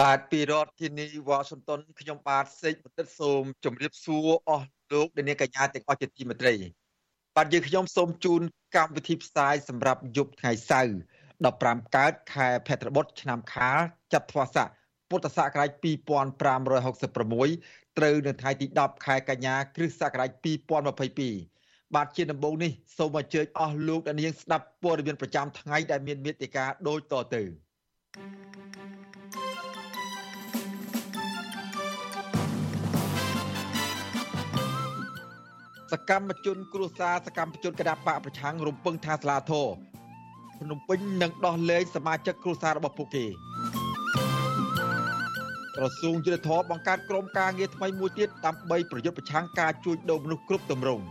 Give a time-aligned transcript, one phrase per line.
[0.00, 6.54] បាទពីរដ្ឋធានីវ៉ាស៊ីនតោនខ្ញុំបាទសេកបណ្ឌិតសូមជម្រាបសួរអស់លោកអ្នកកញ្ញាទាំងអស់ជាទីមេត្រី
[7.36, 8.40] បាទយើងខ្ញុំសូមជូន
[8.76, 10.94] កម្មវិធីផ្សាយសម្រាប់យប់ថ្ងៃសៅរ៍
[11.44, 13.78] 15កើតខែភទ្របទឆ្នាំខាល
[14.12, 14.68] ចត្វាស័ក
[15.10, 15.84] ពុទ្ធសករាជ2566
[17.98, 20.30] ត្រូវនៅថ្ងៃទី10ខែកញ្ញាគ្រិស្តសករាជ
[21.16, 27.42] 2022បាទជាដំបូងនេះសូមអញ្ជើញអស់លោកអ្នកនាងស្ដាប់ព័ត៌មានប្រចាំថ្ងៃដែលមានមេត្តាដូចតទៅ
[28.14, 29.01] thank you
[35.92, 39.66] សកម្មជនគ្រួសារសកម្មជនគណបកប្រឆាំងរំពឹងថាសាលាធរ
[40.60, 43.26] ភ្នំពេញនឹងដោះលែងសមាជិកគ្រួសាររបស់ពួកគេ
[45.76, 51.04] ក្រសួងយុទ្ធភ័ពបង្កើតក្រុមការងារថ្មីមួយទៀតដើម្បីប្រយុទ្ធប្រឆាំងការជួញដូរមនុស្សគ្រប់ទម្រង់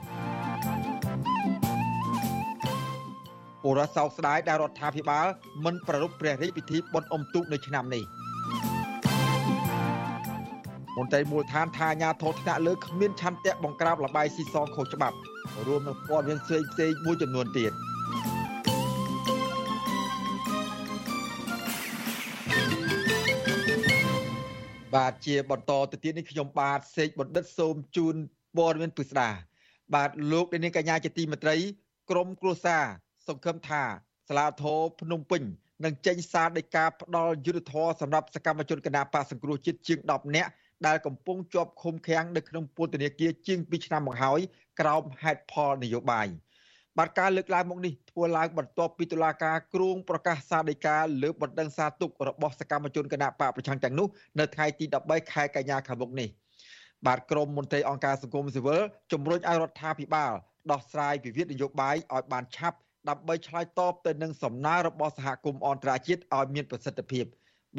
[3.64, 5.28] ពលរដ្ឋសោកស្ដាយដែលរដ្ឋាភិបាល
[5.66, 8.04] មិនប្រារព្ធព្រះរាជពិធីបុណ្យអុំទូកនៅឆ្នាំនេះ
[10.97, 15.17] មន្ត្រីមូលដ្ឋានថាអាញាធរថ្នាក់លើគ្មានឆន្ទៈបង្ក្រាបលបាយស៊ីសងខុសច្បាប់
[15.67, 17.72] រួមនឹងព័ត៌មានផ្សេងផ្សេងមួយចំនួនទៀត
[24.95, 28.16] បាទជាបន្តទៅទៀតនេះខ្ញុំបាទសេកបណ្ឌិតសូមជូន
[28.58, 29.30] ព័ត៌មានពិស្ដា
[29.95, 31.55] បាទលោកនាងកញ្ញាជាទីមេត្រី
[32.09, 32.83] ក្រមគ្រួសារ
[33.28, 33.83] សង្ឃឹមថា
[34.30, 35.44] សាលាធរភ្នំពេញ
[35.86, 40.52] នឹងចេញសារដីកាផ្ដល់យុទ្ធធរសម្រាប់សកម្មជនគណបកសង្គ្រោះជាតិជាង10នាក់
[40.87, 44.39] ដែលកំពុងជាប់ឃុំឃាំងនៅក្នុងពន្ធនាគារជាង2ឆ្នាំមកហើយ
[44.80, 46.27] ក្រោមហេតុផលនយោបាយ
[46.97, 54.08] បាទការលើកឡើងមកនេះធ្វើឡើងបន្ទាប់ពីតុលាការគ្រងប្រកាសសាលដីកាលើបណ្ដឹងសារទុករបស់សកម្មជនគណៈបកប្រឆាំងទាំងនោះ
[54.39, 56.30] នៅថ្ងៃទី13ខែកញ្ញាខាងមុខនេះ
[57.08, 58.81] បាទក្រមមន្ត្រីអង្គការសង្គមស៊ីវិល
[59.11, 60.31] ជំរុញឲ្យរដ្ឋាភិបាល
[60.71, 62.77] ដោះស្រាយវិវាទនយោបាយឲ្យបានឆាប់
[63.09, 67.25] ដើម្បីឆ្លើយតបទៅនឹងសំណើរបស់សហគមន៍អន្តរជាតិឲ្យមានប្រសិទ្ធភាព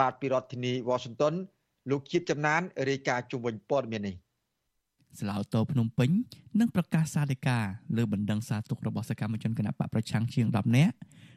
[0.01, 1.35] បាទពីរដ្ឋធានី Washington
[1.91, 4.15] លោកជាតិចំណានរាយការណ៍ជុំវិញព័ត៌មាននេះ
[5.21, 6.11] ស្លាវតោភ្នំពេញ
[6.61, 7.65] នឹងប្រកាសសាធិការ
[7.97, 10.95] លើបណ្ដឹងសារទុករបស់សកម្មជនគណបកប្រឆាំងជាង10នាក់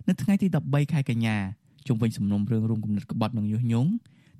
[0.07, 1.38] នៅថ្ងៃទី13ខែកញ្ញា
[1.88, 3.91] ជុំវិញសំណុំរឿងរួមគំនិតក្បត់និងញុះញង់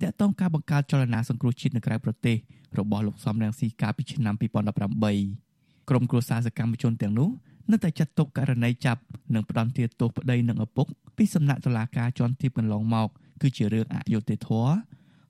[0.02, 2.38] តាក់ទងការបង្កើតចលនាសង្គ្រោះជាតិនៅក្រៅប្រទេស
[2.80, 7.30] របស់លោកសំរងស៊ីកាលពីឆ្នាំ2018ក្រុមគ្រួសារសកម្មជនទាំងនោះ
[7.72, 9.02] នៅតែចាត់ទុកករណីចាប់
[9.34, 10.88] និងផ្ដន្ទាទោសប្តីនិងឪពុក
[11.18, 13.10] ពីសំណាក់តុលាការជាន់ទាបកន្លងមក
[13.42, 14.76] គឺជារឿងអយុត្តិធម៌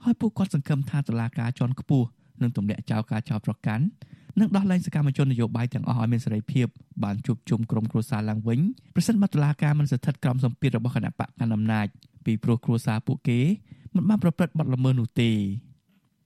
[0.05, 2.07] ហើយពួកគាត់សង្ឃឹមថាតុលាការជាន់ខ្ពស់
[2.41, 3.83] នឹងទម្លាក់ចោលការចោទប្រកាន់
[4.39, 6.67] និងដោះលែងសកម្មជននយោបាយទាំងអស់ឲ្យមានសេរីភាព
[7.03, 8.59] បានជួបជុំក្រុមគ្រួសារឡើងវិញ
[8.95, 11.87] ប្រសិនបើតុលាការមិនស្ថិតក្រោមសម្ពាធរបស់គណៈបកកណ្ដាលអំណាច
[12.25, 13.39] ពីព្រោះគ្រួសារពួកគេ
[13.95, 15.31] មិនបានប្រព្រឹត្តបទល្មើសនោះទេ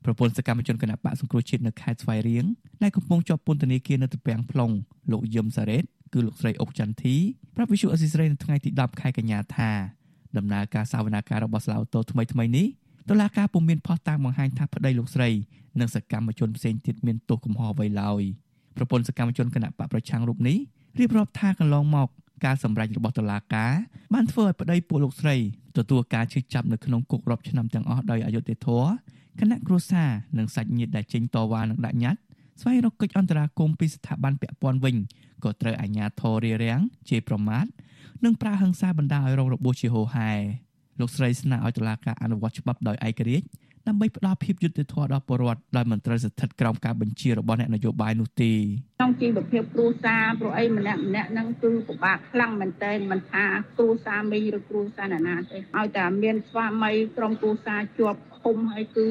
[0.06, 2.46] ប្រពន្ធសកម្មជនគណៈបកសង្គ្រោះជាតិនៅខេត្តស្វាយរៀង
[2.84, 4.74] ដែលកំពុងជាប់ពន្ធនាគារនៅទំពាំង plong
[5.12, 7.16] លោកយឹមសារ៉េតគឺលោកស្រីអុកចន្ទធី
[7.56, 9.72] ប្រាប់វិសុអេស៊ីស្រីនៅថ្ងៃទី10ខែកញ្ញាថា
[10.38, 12.68] ដំណើរការសាវនាការរបស់ស្លាវតូថ្មីថ្មីនេះ
[13.10, 15.30] តុលាការពុំមានផុសតាងបង្ហាញថាប្តីលោកស្រី
[15.80, 18.24] និងសកម្មជនផ្សេងទៀតមានទោសកំហុសអ្វីឡើយ
[18.78, 20.58] ប្រពន្ធសកម្មជនគណៈបកប្រឆាំងរូបនេះ
[21.00, 22.08] រៀបរាប់ថាកន្លងមក
[22.46, 23.74] ការសម្រេចរបស់តុលាការ
[24.14, 25.36] បានធ្វើឲ្យប្តីពួកលោកស្រី
[25.78, 28.90] ទទួលការឈឺចាប់នៅក្នុងគុករាប់ឆ្នាំទាំងអស់ដោយអយុត្តិធម៌
[29.40, 32.20] គណៈគ្រួសារនិងសាច់ញាតិដែលចេញតវ៉ានឹងដាក់ញត្តិ
[32.62, 34.96] ស្វែងរកកិច្ចអន្តរាគមន៍ពីស្ថាប័នពាក់ព័ន្ធវិញ
[35.44, 37.66] ក៏ត្រូវអាជ្ញាធររារាំងជេរប្រមាថ
[38.24, 40.32] និងប្រើហិង្សាបណ្ដាឲ្យរងរបួសជាហូរហែ
[41.00, 43.48] លោកស្រីស្នើឲ្យតុលាការអនុវត្តច្បាប់ដោយឯករាជ្យ
[43.88, 48.52] ដើម្បីផ្ដល់ភាពយុត្តិធម៌ដល់ពលរដ្ឋដោយមិនត្រូវស្ថិតក្រោមការបញ្ជារបស់អ្នកនយោបាយនោះទេ
[49.00, 53.46] ក្នុងជីវភាពគ្រួសារព្រោះអីម្នាក់ម្នាក់ហ្នឹងគឺពិបាកខ្លាំងមែនតើមិនថា
[53.78, 59.08] គ្រួសារមីឬគ្រួសារណានាទេឲ្យតែមានស្វាមីក្រុមគ្រួសារជាប់ឃុំហើយគឺ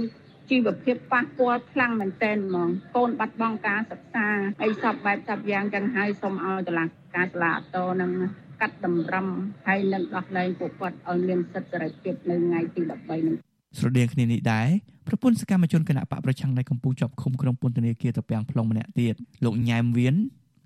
[0.51, 4.27] ជីវភាពប៉ះពាល់ខ្លាំងមែនទែនហ្មងកូនបាត់បង់ការសិក្សា
[4.63, 8.13] អីសពបែបសពយ៉ាងចឹងហើយសូមឲ្យតុលាការសាលាអតនឹង
[8.61, 9.27] កាត់តម្រឹម
[9.67, 13.37] ហើយនឹងដោះលែងពួកគាត់ឲ្យមានសិទ្ធិសេរីភាពនៅថ្ងៃទី13នេះ
[13.79, 14.69] ស្រដៀងគ្នានេះដែរ
[15.07, 19.15] ប្រពន្ធសកម្មជនគណៈបកប្រឆាំងដែលកំពុងជាប់ឃុំក្នុងពន្ធនាគារត្រពាំង plong ម្នាក់ទៀត
[19.45, 20.15] លោកញ៉ែមវៀន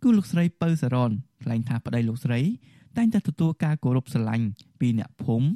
[0.02, 1.10] គឺលោកស្រីពៅសរន
[1.42, 2.40] ថ្លែងថាប្តីលោកស្រី
[2.96, 4.46] តែងតែទទួលការគោរពស្រឡាញ់
[4.80, 5.48] ពីអ្នកភូមិ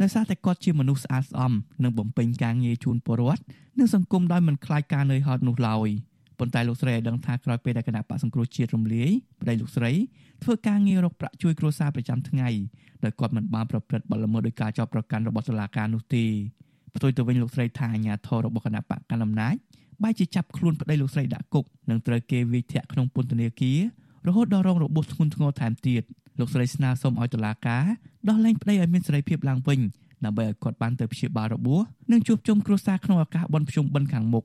[0.00, 3.42] ដោយសារតែគាត់ជាមនុស្សស្អាតស្អំនិងបំពេញការងារជូនពលរដ្ឋ
[3.78, 5.88] និងសង្គមដោយមិនខ្លាចការនឿយហត់នោះឡើយ
[6.38, 9.10] ប៉ុន្តែលោកស្រីឲ្យដឹងថាក្រោយពេលដែលគណៈបកសង្គ្រោះជាតិរំលាយ
[9.40, 9.92] ប្តីលោកស្រី
[10.42, 12.48] ធ្វើការងាររកប្រាក់ជួយគ្រួសារប្រចាំថ្ងៃ
[13.04, 16.24] ដោយគាត់មិនបានប្រព្រឹត្តបទល្មើសដោយការចោទប្រកាន់របស់តុលាការនោះទេ
[16.94, 19.54] ផ្ទុយទៅវិញលោកស្រីថាអាញាធររបស់គណៈបកកណ្ដាលអំណាច
[20.02, 23.80] បែរជាចាប់ខ្លួនប្តីលោកស្រីដាក់គុកនិងត្រូវគេវាយធាក់ក្នុងពន្ធនាគារ
[24.26, 26.02] រហូតដល់រងរបួសធ្ងន់ធ្ងរថែមទៀត
[26.38, 27.84] លោកស្រីស្នើសុំឲ្យតុលាការ
[28.28, 29.80] ដោះលែងប្តីឲ្យមានសេរីភាពឡើងវិញ
[30.24, 31.80] ដើម្បីឲ្យគាត់បានទៅព្យាបាលរបួស
[32.12, 34.44] និងជួបជុំគ្រួសារក្នុងឱកាសបុណ្យភ្ជុំបិណ្ឌខាងមុខ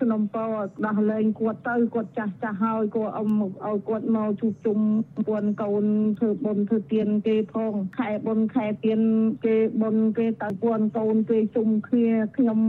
[0.00, 0.54] សំណពរ
[0.86, 4.78] ដោះលែងគាត់ទៅគាត់ចាស់ចាស់ហើយគាត់អ៊ំឲ្យគាត់មកជួបជុំ
[5.26, 5.86] ពួនកូន
[6.18, 9.00] ធ្វើបុណ្យធ្វើទានគេផងខែបុណ្យខែទាន
[9.44, 12.60] គេបុណ្យគេទៅពួនកូនគេជុំគ្នាខ្ញុំ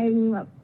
[0.00, 0.14] ឯង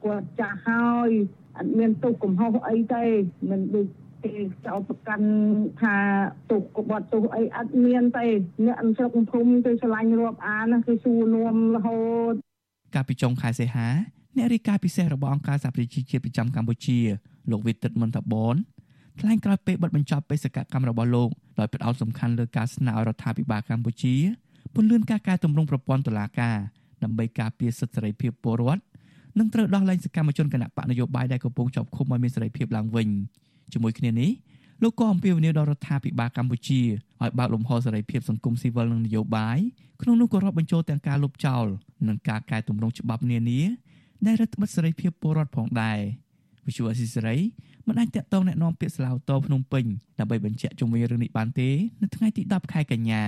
[0.03, 1.09] គាត់ចាស់ហើយ
[1.57, 3.05] អត់មានទុកកំហុសអីទេ
[3.49, 3.87] មិនដូច
[4.25, 4.33] គេ
[4.65, 5.29] ចោទប្រកាន់
[5.81, 5.97] ថា
[6.51, 8.25] ទុកក្បត់ទុកអីអត់មានទេ
[8.65, 12.01] អ្នកអញ្ចឹកភូមិគេឆ្លាញ់រាប់អានគេសួរនាំរហូ
[12.31, 12.33] ត
[12.95, 13.87] កាលពីចុងខែសីហា
[14.37, 16.99] អ្នករាយការណ៍ពិសេសរបស់អង្គការសហប្រជាជាតិប្រចាំកម្ពុជា
[17.51, 18.55] លោកវិទិតមន្តបន
[19.19, 21.29] ថ្លែងក្រោយពេលបិទបញ្ចប់បេសកកម្មរបស់លោក
[21.59, 24.15] ដោយផ្ដោតសំខាន់លើការស្នើឲ្យរដ្ឋាភិបាលកម្ពុជា
[24.75, 26.57] ពន្យាការកែតម្រង់ប្រព័ន្ធតុលាការ
[27.03, 28.81] ដើម្បីការពារសិទ្ធិសេរីភាពពលរដ្ឋ
[29.39, 33.07] និងត្រូវដោះលែងសកម្មជនគណៈបកនយោបាយដែលកំពុងជាប់ឃុំឲ្យមានសេរីភាពឡើងវិញ
[33.73, 34.31] ជាមួយគ្នានេះ
[34.83, 36.81] លោកក៏អំពាវនាវដល់រដ្ឋាភិបាលកម្ពុជា
[37.21, 39.59] ឲ្យបើកលំហសេរីភាពសង្គមស៊ីវិលនិងនយោបាយ
[40.01, 41.65] ក្នុងនោះក៏រាប់បញ្ចូលទាំងការលុបចោល
[42.07, 43.61] និងការកែតម្រង់ច្បាប់នានា
[44.26, 45.98] ដែលរដ្ឋបិទសេរីភាពពលរដ្ឋផងដែរ
[46.66, 47.36] វិសុវអសិសរី
[47.86, 49.84] មិនអាចតាក់ទងแนะនាំពាក្យស្លាវតភ្នំពេញ
[50.18, 51.68] ដើម្បីបញ្ជាក់ជុំវិញរឿងនេះបានទេ
[52.02, 53.22] នៅថ្ងៃទី10ខែកញ្ញា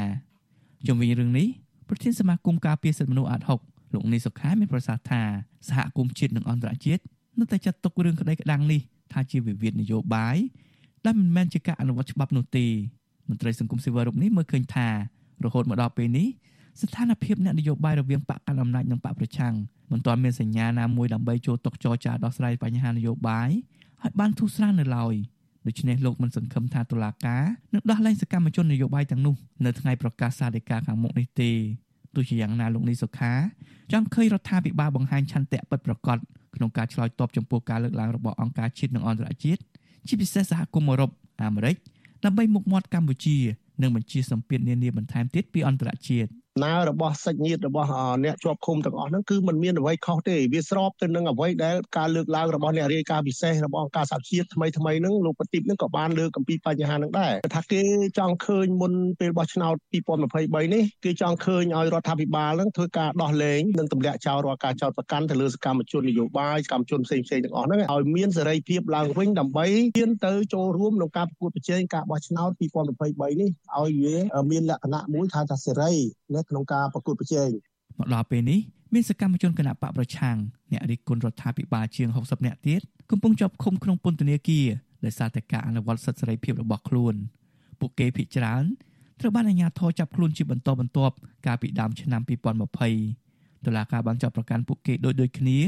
[0.86, 1.48] ជុំវិញរឿងនេះ
[1.88, 3.60] ប្រធានសមាគមការពារសិទ្ធិមនុស្សអាត់ហុក
[3.94, 5.22] លោកនីសុខាមានប្រសាសន៍ថា
[5.68, 7.02] សហគមន៍ជាតិនិងអន្តរជាតិ
[7.38, 8.80] នៅតែចាត់ទុករឿងក្តីក្តាំងនេះ
[9.12, 10.36] ថាជាវិវាទនយោបាយ
[11.04, 12.66] ដែលមិនមែនជាការអនុវត្តច្បាប់នោះទេ
[13.28, 14.88] មន្ត្រីសង្គមស៊ីវិលរូបនេះមើលឃើញថា
[15.44, 16.28] រហូតមកដល់ពេលនេះ
[16.80, 19.54] ស្ថានភាពអ្នកនយោបាយរវាងបកកណ្ដាលអំណាចនិងបកប្រឆាំង
[19.93, 23.49] មិនទាន់មានសញ្ញាណាមួយដើម្បីចូលតុចរចាដោះស្រាយបញ្ហានយោបាយ
[24.03, 25.13] ឲ្យបានធូរស្រាលនៅឡើយ
[25.67, 27.43] ដូច្នេះលោកមិនសង្ឃឹមថាតុលាការ
[27.73, 29.35] នឹងដោះលែងសកម្មជននយោបាយទាំងនោះ
[29.65, 31.51] នៅថ្ងៃប្រកាសសាលដីកាខាងមុខនេះទេ
[32.15, 33.33] ទោះជាយ៉ាងណាលោកនីសុខា
[33.91, 36.17] ចង់ឃើញរដ្ឋាភិបាលបង្ហាញឆន្ទៈពិតប្រាកដ
[36.55, 39.61] ក្នុងការឆ្លើយតបចំពោះការលើកឡើងរបស់អង្គការជាតិនិងអន្តរជាតិ
[40.07, 41.11] ជាពិសេសសហគមន៍អឺរ៉ុប
[41.43, 41.75] អាមេរិក
[42.25, 43.37] ដើម្បីមុខមាត់កម្ពុជា
[43.81, 46.29] និងបញ្ជាសម្ពាធនានាបន្ថែមទៀតពីអន្តរជាតិ
[46.61, 47.89] ណើរបស់សាច់ញាតិរបស់
[48.25, 57.81] អ្នកជាប់ឃុំទាំងអស់ហ្នឹងគឺมันមានអ្វីខុសទេវាស្របទៅនឹងអ្វីដែលការលើកឡើងរបស់អ្នករាយការណ៍ពិសេសរបស់អង្គការសហជាតិថ្មីថ្មីហ្នឹងលោកប្រទីបហ្នឹងក៏បានលើកអំពីបញ្ហាហ្នឹងដែរថាគេ
[58.17, 59.75] ចង់ឃើញមុនពេលបោះឆ្នោត
[60.23, 69.65] 2023នេះគេចង់ឃើញឲ្យរដ្ឋាភិបាលហ្នឹងធ្វើការដោះលែងនិងទម្លាក់ចោលរាល់ការចោទប្រកាន់ទៅលើសកម្មជននយោបាយសកម្មជនផ្សេងផ្សេងទាំងអស់ហ្នឹងឲ្យមានសេរីភាពឡើងវិញដើម្បី
[69.97, 74.15] ហ៊ានទៅចូលរួមក្នុងការប្រកួតប្រជែងការបោះឆ្នោត2023នេះឲ្យវា
[74.51, 75.93] មានលក្ខណៈមួយថាថាសេរី
[76.35, 77.49] នៅក្នុងការប្រកួតប្រជែង
[77.99, 78.59] មកដល់ពេលនេះ
[78.93, 80.37] មានសកម្មជនគណៈបកប្រឆាំង
[80.71, 82.81] អ្នករិះគន់រដ្ឋាភិបាលជាង60នាក់ទៀត
[83.11, 84.67] កំពុងជាប់ឃុំក្នុងពន្ធនាគារ
[85.05, 87.15] ដោយសារតែការអនុវត្តសិទ្ធិសេរីភាពរបស់ខ្លួន
[87.79, 88.63] ពួកគេភិជាច្រើន
[89.19, 92.21] ត្រូវបានអាជ្ញាធរចាប់ខ្លួនជាបន្តបន្ទាប់កាលពីដើមឆ្នាំ
[92.93, 95.59] 2020តុលាការបានចាប់ប្រកាន់ពួកគេដូចដូចគ្នា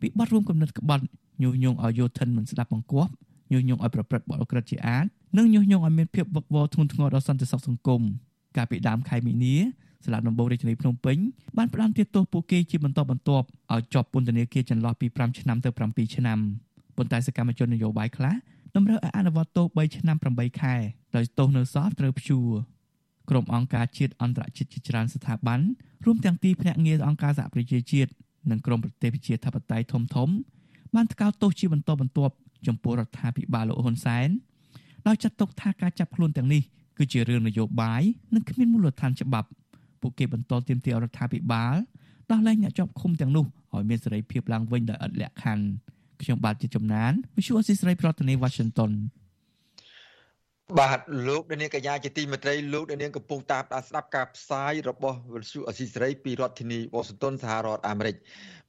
[0.00, 1.04] ពីបទរួមគំនិតក្បត់
[1.42, 3.12] ញុះញង់ឲ្យយោធិនមិនស្ដាប់បង្គាប់
[3.52, 8.02] ញុះញង់ឲ្យប្រព្រឹត្តបទអក្រិតជាអាតនិងញុះញង់ឲ្យមានភាពវឹកវរធ្ងន់ធ្ងរដល់សន្តិសុខសង្គម
[8.56, 9.56] កាលពីដើមខែមីនា
[10.06, 11.18] សាលាដំបងរាជធានីភ្នំពេញ
[11.58, 16.38] បានផ្តន្ទាទោសពួកគេជាបន្តបន្ទាប់ឲ្យជាប់ពន្ធនាគារចន្លោះពី5ឆ្នាំទៅ7ឆ្នាំ
[16.96, 18.34] ប៉ុន្តែសកម្មជននយោបាយខ្លះ
[18.76, 20.74] តម្រូវឲ្យអនុវត្តទោស3ឆ្នាំ8ខែ
[21.16, 22.48] ដោយទោសនៅសល់ត្រូវព្យួរ
[23.30, 25.60] ក្រុមអង្គការជាតិអន្តរជាតិជាច្រើនស្ថាប័ន
[26.04, 28.10] រួមទាំងទីភ្នាក់ងារអង្គការសហប្រជាជាតិ
[28.50, 30.28] និងក្រមប្រទេសប្រជាធិបតេយ្យធំធំ
[30.94, 32.34] បានថ្កោលទោសជាបន្តបន្ទាប់
[32.66, 34.28] ចំពោះរដ្ឋាភិបាលលោកហ៊ុនសែន
[35.06, 36.62] ដោយចាត់ទុកថាការចាប់ខ្លួនទាំងនេះ
[36.98, 38.02] គឺជារឿងនយោបាយ
[38.34, 39.48] និងគ្មានមូលដ្ឋានច្បាប់
[40.00, 41.76] ពួកគេបន្តទាមទាររដ្ឋាភិបាល
[42.30, 45.64] ដោះលែងអ្នកជាប់ឃុំទាំងនោះឲ្យមានសេរីភាពឡើងវិញដោយឥតលក្ខខណ្ឌ
[46.22, 48.92] ខ្ញុំបាទជាចំណាន Visual អស៊ីស្រីប្រធានាទី Washington
[50.78, 58.16] បាទលោកនាងកញ្ញាជាទីមេត្រីលោកនាងកំពុងតាមដានស្ដាប់ការផ្សាយរបស់វិទ្យុអស៊ីសេរីពីរដ្ឋធានីវ៉ាស៊ីនតោនសហរដ្ឋអាមេរិក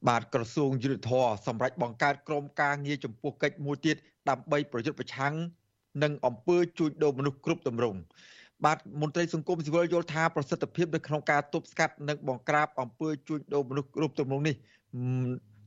[0.07, 3.95] បាទក្រសួងយុទ្ធភ័ពសម្រាប់បង្កើតក្រុមការងារចំពោះកិច្ចមួយទៀត
[4.29, 5.35] ដើម្បីប្រយុទ្ធប្រឆាំង
[6.03, 7.99] នឹងអំពើជួញដូរមនុស្សគ្រប់ទម្រង់
[8.65, 14.55] បាទមន្ត្រីសង្គមស៊ីវិលយល់ថាប្រសិទ្ធភាពនៅក្នុងការទប់ស្កាត់និងបង្ក្រាបអំពើជួញដូរមនុស្សគ្រប់ទម្រង់នេះ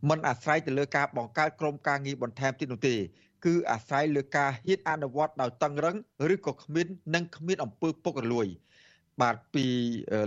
[0.09, 2.94] មិនអាស្រ័យទៅលើការបង្កើតក្រុមការងារបន្ថែមទៀតនោះទេ
[3.44, 5.97] គឺអាស្រ័យលើការហ៊ានអនុវត្តដោយតឹងរឹង
[6.35, 8.47] ឬក៏គ្មាននិងគ្មានអំពើពុករលួយ
[9.23, 9.64] បាទពី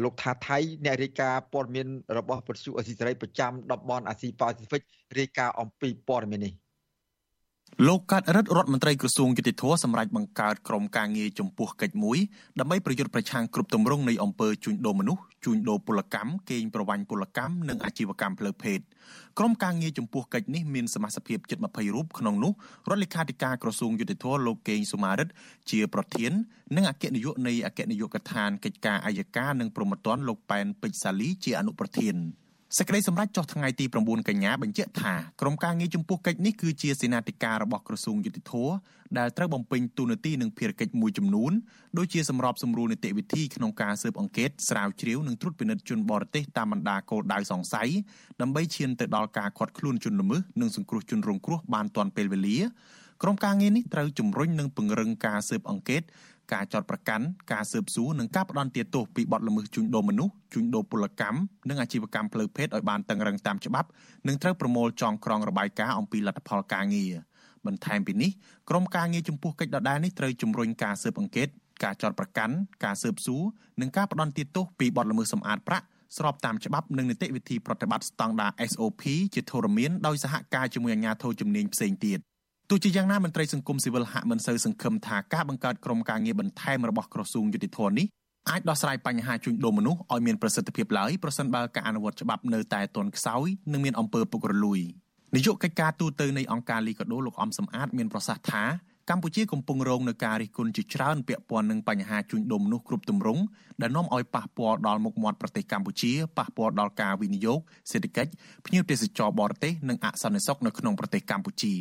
[0.03, 4.81] លោកថាថៃអ្នករាយការណ៍ព័ត៌មានរបស់ពទ្យុអស៊ីសេរីប្រចាំតំបន់អាស៊ីប៉ាស៊ីហ្វិក
[5.19, 6.53] រាយការណ៍អំពីព័ត៌មាននេះ
[7.87, 12.17] លោកកាត់រិទ្ធរដ្ឋមន្ត្រីក្រសួងយុតិធធសម្រាប់បង្កើតក្រុមការងារចំពោះកិច្ចមួយ
[12.59, 18.79] ដើម្បីប្រយុទ្ធប្រឆាំងគ្រប់ទម្រង់នៃអំពើជួញដូរមនុស្សជួញដូរពលកម្មកេងប្រវ័ញ្ចពលកម្មនិងអាជីវកម្មផ្លូវភេទ
[19.39, 22.51] ក្រុមការងារចំពោះកិច្ចនេះមានសមាជិកភាពជិត20រូបក្នុងនោះ
[22.89, 25.27] រដ្ឋលេខាធិការក្រសួងយុតិធធលោកកេងសុមារិត
[25.71, 26.31] ជាប្រធាន
[26.75, 32.17] និងអគ្គនាយកនៃអគ្គនាយកដ្ឋានកិច្ចការអាយកានិងប្រមត្តនលោកប៉ែនពេជ្រសាលីជាអនុប្រធាន
[32.77, 38.53] សេចក្តីសម្រេចចុះថ្ងៃទី9កញ្ញាបញ្ជាក់ថាក្រុមការងារចំពោះកិច្ចនេះគឺជាសេនាធិការរបស់ក្រសួងយុតិធធ
[39.17, 41.51] ដែលត្រូវបំពេញតួនាទីនិងភារកិច្ចមួយចំនួន
[41.97, 47.89] ដូចជាសម្របសម្រួលនីតិវិធីក្នុងការស៊ើបអង្កេតស្រាវជ្រាវនិងត្រួតពិនិត្យជនបរទេសតាមបណ្ដាគោលដៅសង្ស័យ
[48.41, 52.59] ដើម្បីឈានទៅដល់ការឃាត់ខ្លួនជនល្មើសនិងសង្គ្រោះជនរងគ្រោះបានទាន់ពេលវេលា
[53.21, 56.01] ក្រុមការងារនេះត្រូវជំរុញនិងពង្រឹងការស៊ើបអង្កេត
[56.53, 61.37] ការចោតប្រកាន់ការស៊ើបសួរនិងការផ្ដន់ទោសពីបទល្មើសជួញដូរមនុស្សជួញដូរពលកម្ម
[61.69, 63.87] និងអាជីវកម្មផ្លូវភេទឲ្យបានតឹងរឹងតាមច្បាប់
[64.27, 67.13] និងត្រូវប្រមូលចងក្រងរបាយការណ៍អំពីលទ្ធផលការងារ
[67.65, 68.31] បន្ថែមពីនេះ
[68.69, 71.47] ក្រុមការងារចំពោះកិច្ចដដែលនេះត្រូវជំរុញការស៊ើបអង្កេត
[71.83, 73.43] ការចោតប្រកាន់ការស៊ើបសួរ
[73.81, 75.85] និងការផ្ដន់ទោសពីបទល្មើសសម្អាតប្រាក់
[76.17, 82.19] ស្របតាមច្បាប់និងនីតិវិធីប្រតិបត្តិស្តង់ដារ SOP ជាធរមានដោយសហការជាមួយអាជ្ញាធរជំនាញផ្សេងទៀត
[82.69, 88.07] ទោះជាយ៉ាងណាមន្ត្រីសង្គមស៊ីវិលហាក់មិនសូវសង្ឃឹមថាការបង្កើតក្រុមការងារបន្ថែមរបស់ក្រសួងយុតិធម៌នេះ
[88.49, 94.79] អាចដោះស្រាយបញ្ហាជួញដូរមនុស្សឲ្យមានប្រសិទ្ធភាពឡើយប្រសិនបើការអនុវត្តច្បាប់នៅតែទាន់ខ្សោយនិងមានអំពើពុករលួយ
[95.35, 98.63] នាយកកិច្ចការទូតទៅនៃអង្គការលីកាដូលោកអំសំអាតមានប្រសាសន៍ថា
[99.09, 103.41] កម្ពុជាកំពុងរងនឹងការរិះគន់ជាច្រើនពាក់ព័ន្ធនឹងបញ្ហាជួញដូរមនុស្សគ្រប់ទម្រង់
[103.81, 107.59] ដែលនាំឲ្យប៉ះពាល់ដល់មុខមាត់ប្រទេសកម្ពុជាប៉ះពាល់ដល់ការវិនិយោគ
[107.91, 108.31] សេដ្ឋកិច្ច
[108.65, 111.73] ភ្ញៀវទេសចរបរទេសនិងអសន្តិសុខនៅក្នុងប្រទេសកម្ពុជា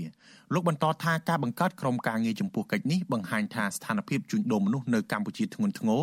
[0.52, 6.02] លោកបន្តថាការបង្កើតក្រុមការងារចំពោះកិច្ចនេះបង្ហាញថាស្ថានភាពជួញដូរមនុស្សនៅកម្ពុជាធ្ងន់ធ្ងរ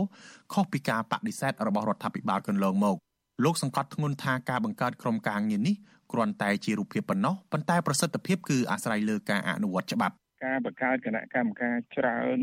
[0.54, 2.96] ខុសពីការបដិសេធរបស់រដ្ឋាភិបាលកន្លងមក
[3.44, 5.76] លោកសង្កត់ធ្ងន់ថាការបង្កើតក្រុមការងារនេះ
[6.12, 10.16] គ្រាន់តែជារូបភាពប៉ុណ្ណោះប៉ុន្តែប្រសិទ្ធភាពគឺអាស្រ័យលើការអនុវត្តច្បាប់
[10.46, 12.40] ការបង្កើតគណៈកម្មការច្រើន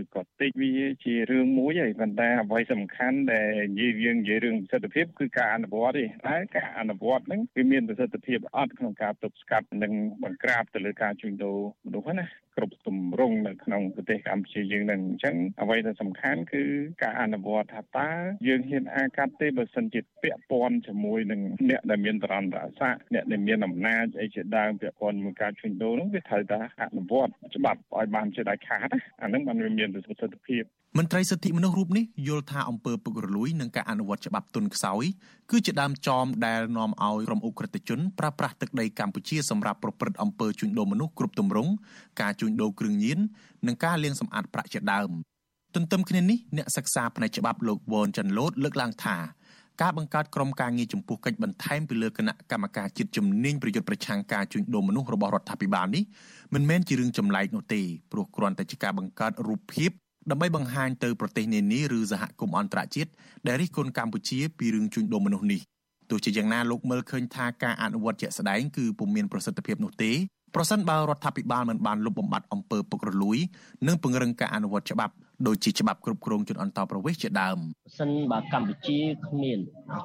[0.00, 0.72] ឬក៏តិចវា
[1.04, 9.92] ជារឿងមួយហើយប៉ុន្តែអ្វីសំខាន់ដែលនិយាយយើងនិយាយរឿងប្រសិទ្ធភាពគឺការអនុវត្តទេតែការអនុវត្តហ្នឹងវាមានប្រសិទ្ធភាពអត់ក្នុងការទប់ស្កាត់និង
[10.22, 12.26] បង្ក្រាបទៅលើការជួញដូរមនុស្សណា
[12.56, 16.62] គ្រប់ទម្រង់នៅក្នុងប្រទេសកម្ពុជាយើងនឹងអញ្ចឹងអ្វីដែលសំខាន់គឺ
[17.02, 18.10] ការអនុវត្តថាតើ
[18.48, 21.40] យើងហ៊ានអាកាត់ទេបើសិនជាពាក់ព័ន្ធជាមួយនឹង
[21.70, 28.88] អ្នកដែលមានបរន្តរស័ក្តិអ្នកដែលមានអំណាចអីជាដើមពាក់ព័ន្ធមួយការជួញដូរនោះវាត្រូវតែអនុវត្តច្បាប់ឲ្យបានជាដាច់ខាត
[29.22, 30.62] អានឹងបានវាមានប្រសិទ្ធភាព
[30.98, 35.04] មន្ត្រីសិទ្ធិមនុស្សរូបនេះយល់ថាអំពើពុករលួយនិងការអនុវត្តច្បាប់ទុនខ្សោយ
[35.50, 41.72] គឺជាដើមចមដែលនាំឲ្យក្រុមអ ுக ្រិតជនប្រើប្រាស់ទឹកដីកម្ពុជាសម្រាប់ប្រព្រឹត្តអំពើជួញដូរមនុស្សគ្រប់ទម្រង់
[42.20, 43.18] ការជួញដូរគ្រឿងញៀន
[43.66, 45.10] និងការលាងសម្អាតប្រាក់ជាដើម
[45.74, 49.16] ទន្ទឹមគ្នានេះអ្នកសិក្សាផ្នែកច្បាប់លោកវ៉នចាន់ឡូតលើកឡើងថា
[49.82, 56.02] ការបង្កើតក្រុមការងារចំពោះកិច្ចបន្ថែមពីលើគណៈកម្មការជាតិជំនាញប្រយុទ្ធប្រឆាំងការជួញដូរមនុស្សរបស់រដ្ឋាភិបាលនេះ
[56.54, 57.80] មិនមែនជារឿងចម្លែកនោះទេ
[58.12, 59.90] ព្រោះគ្រាន់តែជាការបង្កើតរូបភាព
[60.30, 63.10] ដើម្បីបង្ហាញទៅប្រទេសនានាឬសហគមន៍អន្តរជាតិ
[63.46, 65.60] ដែលរិះគន់កម្ពុជាពីរឿងជួញដូរមនុស្សនេះ
[66.10, 70.12] ទោះជាយ៉ាងណាលោកមើលឃើញថាការអនុវត្តជាក់ស្ដែងគឺពុំមានប្រសិទ្ធភាពនោះទេ
[70.54, 73.38] ប្រសិនបើរដ្ឋាភិបាលមិនបានលុបបំបាត់អំពើពុករលួយ
[73.86, 75.14] និងពង្រឹងការអនុវត្តច្បាប់
[75.46, 79.58] ដូចជាច្បាប់គ្រប់គ្រងជនអន្តោប្រវេសន៍ជាដើមបើសិនបើកម្ពុជាគ្មាន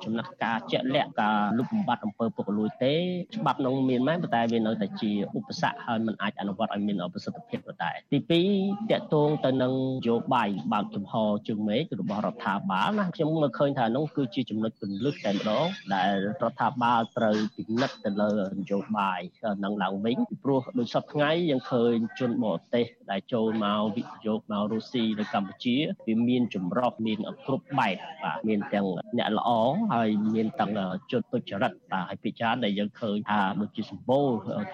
[0.04, 2.94] ចំណាត់ការជាក់លាក់ការលុបបំបាត់អំពើពុករលួយទេ
[3.36, 8.20] ច្បាប់នោះមានមែនប៉ុន្តែវានៅតែជាឧបសគ្គហើយมันអាចអនុវត្តឲ្យមានប្រសិទ្ធភាពដដែលទី
[8.62, 9.74] 2តកតងទៅនឹង
[10.04, 11.13] នយោបាយបើកចំហ
[11.48, 16.12] ជើងមេឃរបស់រដ្ឋាភិបាលណាខ្ញុំមើលឃើញថានោះគឺជាចំណុចពន្លឹះតែម្ដងដែល
[16.44, 19.20] រដ្ឋាភិបាលត្រូវពិនិត្យទៅលើនយោបាយ
[19.63, 25.75] នឹងឡើងវិញព្រោះដូចសពថ្ងៃយើងឃើញជនបរទេសដែលចូលមកវិនិយោគមករុស្ស៊ីនៅកម្ពុជា
[26.08, 29.50] វាមានចម្រុះមានគ្រប់បែបបាទមានទាំងអ្នកល្អ
[29.94, 30.72] ហើយមានទាំង
[31.12, 34.27] ជនទុច្ចរិតបាទហើយពិចារដែលយើងឃើញថាដូចជាសម្បូរ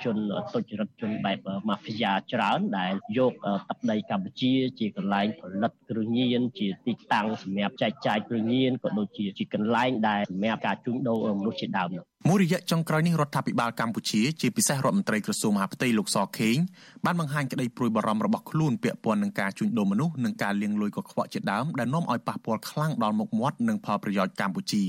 [0.03, 0.17] ជន
[0.53, 3.33] ទុច្ចរិតជនបែបម៉ាហ្វីយ៉ាច្រើនដែលយក
[3.69, 16.57] ទឹកដីកម្ពុជាជាកន្លែងផលិតគ្រឿងញៀនជាទីតាំងសម្រាប់ចែកចាយគ្រឿងញៀនក៏ដូចជាជាកន្លែងដែលសម្រាប់ការជួញដូរមនុស្សជាដើមនោះ មួយរយៈចុងក្រោយនេះរដ្ឋាភិបាលកម្ពុជាជាពិសេសរដ្ឋមន្ត្រីក្រសួងមហាផ្ទៃលោកសខេង
[17.05, 24.85] បានបង្ហាញក្តីព្រួយបារម្ភរបស់ខ្លួនពាក់ព័ន្ធនឹងការជួញដូរមនុស្សនិងការលាងលុយកខ្វក់ជាដើមដែលនាំឲ្យប៉ះពាល់ខ្លាំងដល់មុខមាត់និងផលប្រយោជន៍កម្ពុជា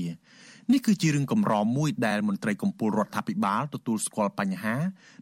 [0.71, 4.75] នេះគឺជារឿងកម្រមួយដែលមន្ត្រីកម្ពុជារដ្ឋាភិបាលទទួលស្គាល់បញ្ហា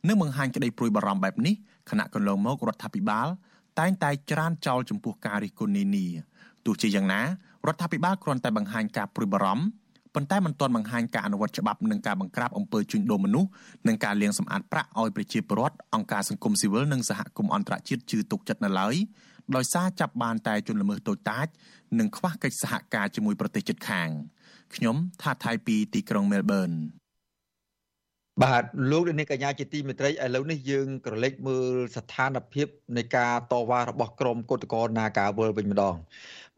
[0.08, 1.56] និងបង្ហាញក្តីព្រួយបារម្ភបែបនេះ
[1.90, 3.28] ខណៈកន្លងមករដ្ឋាភិបាល
[3.80, 6.08] តែងតែច្រានចោលចំពោះការរិះគន់នានា
[6.66, 7.22] ទោះជាយ៉ាងណា
[7.68, 9.66] រដ្ឋាភិបាលគ្រាន់តែបង្ហាញការព្រួយបារម្ភ
[10.16, 13.50] ប៉ុន្តែមិនទាន់បង្ហាញការអនុវត្តច្បាប់និងការបង្ក្រាបអំពើជួញដូរមនុស្ស
[13.88, 18.96] និងការលាងសម្អាតប្រាក់ឲ្យប្រជាពលរដ្ឋអង្គការសង្គមស៊ីវិលនិងសហគមន៍អន្តរជាតិជឿទុកចិត្តនៅឡើយ
[19.56, 21.48] ដោយសារចាប់បានតែជនល្មើសតូចតាច
[22.00, 24.10] និងខ្វះកិច្ចសហការជាមួយប្រទេសជិតខាង
[24.76, 26.72] ខ្ញុំថាថៃពីទីក្រុងមែលប៊ន
[28.44, 35.96] បាទលោកនាងកញ្ញាជាទីមេត្រីឥឡូវនេះយើងក្រឡេកមើលស្ថានភាពនៃការតវ៉ារបស់ក្រមកោតក្រនាការវល់វិញម្ដង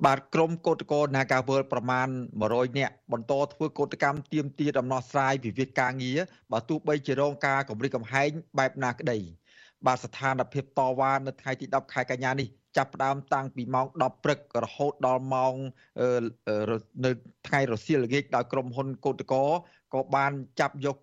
[0.06, 2.08] បាទក្រមកោតក្រនាការវល់ប្រមាណ
[2.44, 6.20] 100នាក់បន្តធ្វើកោតកម្មទាមទារដំណោះស្រាយវិវាទការងារ
[6.52, 9.18] បើទោះបីជារងការគម្រិតកំហែងបែបណាក្តី
[9.86, 12.48] បាទស្ថានភាពតវ៉ានៅថ្ងៃទី10ខែកញ្ញានេះ
[12.78, 15.54] ចាប់ផ្ដើមតាំងពីម៉ោង10ព្រឹករហូតដល់ម៉ោង
[17.06, 17.12] នៅ
[17.48, 19.44] ថ្ងៃរសៀលល្ងាចដោយក្រុមហ៊ុនកោតកោ
[19.94, 20.98] ក៏បានចាប់យក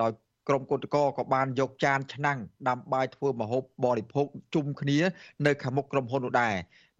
[0.00, 0.12] ដោយ
[0.48, 4.98] ក្រុមកោតកោក៏បានយកចានឆ្នាំងដាំបាយធ្វើម្ហូបបរិភោគជុំគ្នា
[5.46, 6.54] នៅខាងមុខក្រុមហ៊ុននោះដែរ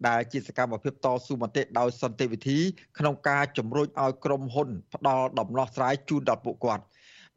[0.07, 2.59] ដែលជាសកម្មភាពតស៊ូមតិដោយសន្តិវិធី
[2.99, 6.83] ក្នុងការជំរុញឲ្យក្រុមហ៊ុន ផ្ដល់ដំណោះស្រាយជូនដល់ពួកគាត់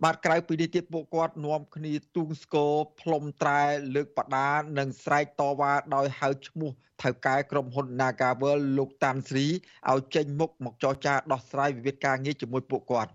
[0.02, 3.62] បាទក្រៅពីនេះទៀតពួកគាត់នាំគ្នាទូងស្គរផ្លុំត្រែ
[3.94, 6.70] លើកបដានិងស្រែកតវ៉ាដោយហៅឈ្មោះ
[7.02, 9.46] ថៅកែក្រុមហ៊ុន Nagavel លោកតាន់ស្រី
[9.90, 13.10] ឲ្យចេញមុខមកចរចាដោះស្រាយវិវាទការងារជាមួយពួកគាត់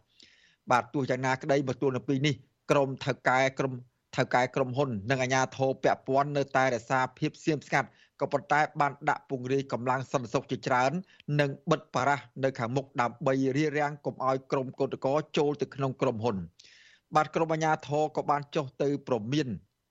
[0.72, 2.36] បាទទោះយ៉ាងណាក្តីមកទួលនៅពីនេះ
[2.70, 3.74] ក្រុមថៅកែក្រុម
[4.16, 7.90] ថៅកែក្រុមហ៊ុន និងអាជ្ញាធរពាក់ព័ន្ធនៅតែរក្សាភាពស្ងៀមស្ងាត់
[8.22, 10.92] ក៏ប៉ុន្តែបានដាក់ពង្រាយកម្លាំងសន្តិសុខជាច្រើន
[11.40, 16.38] និងបិទបារះនៅខាងមុខដើម្បីរារាំងកុំឲ្យក្រុមកោតក្រចូលទៅក្នុងក្រុមហ៊ុន
[17.16, 19.48] បាទក្រុមអាជ្ញាធរក៏បានចុះទៅប្រមាន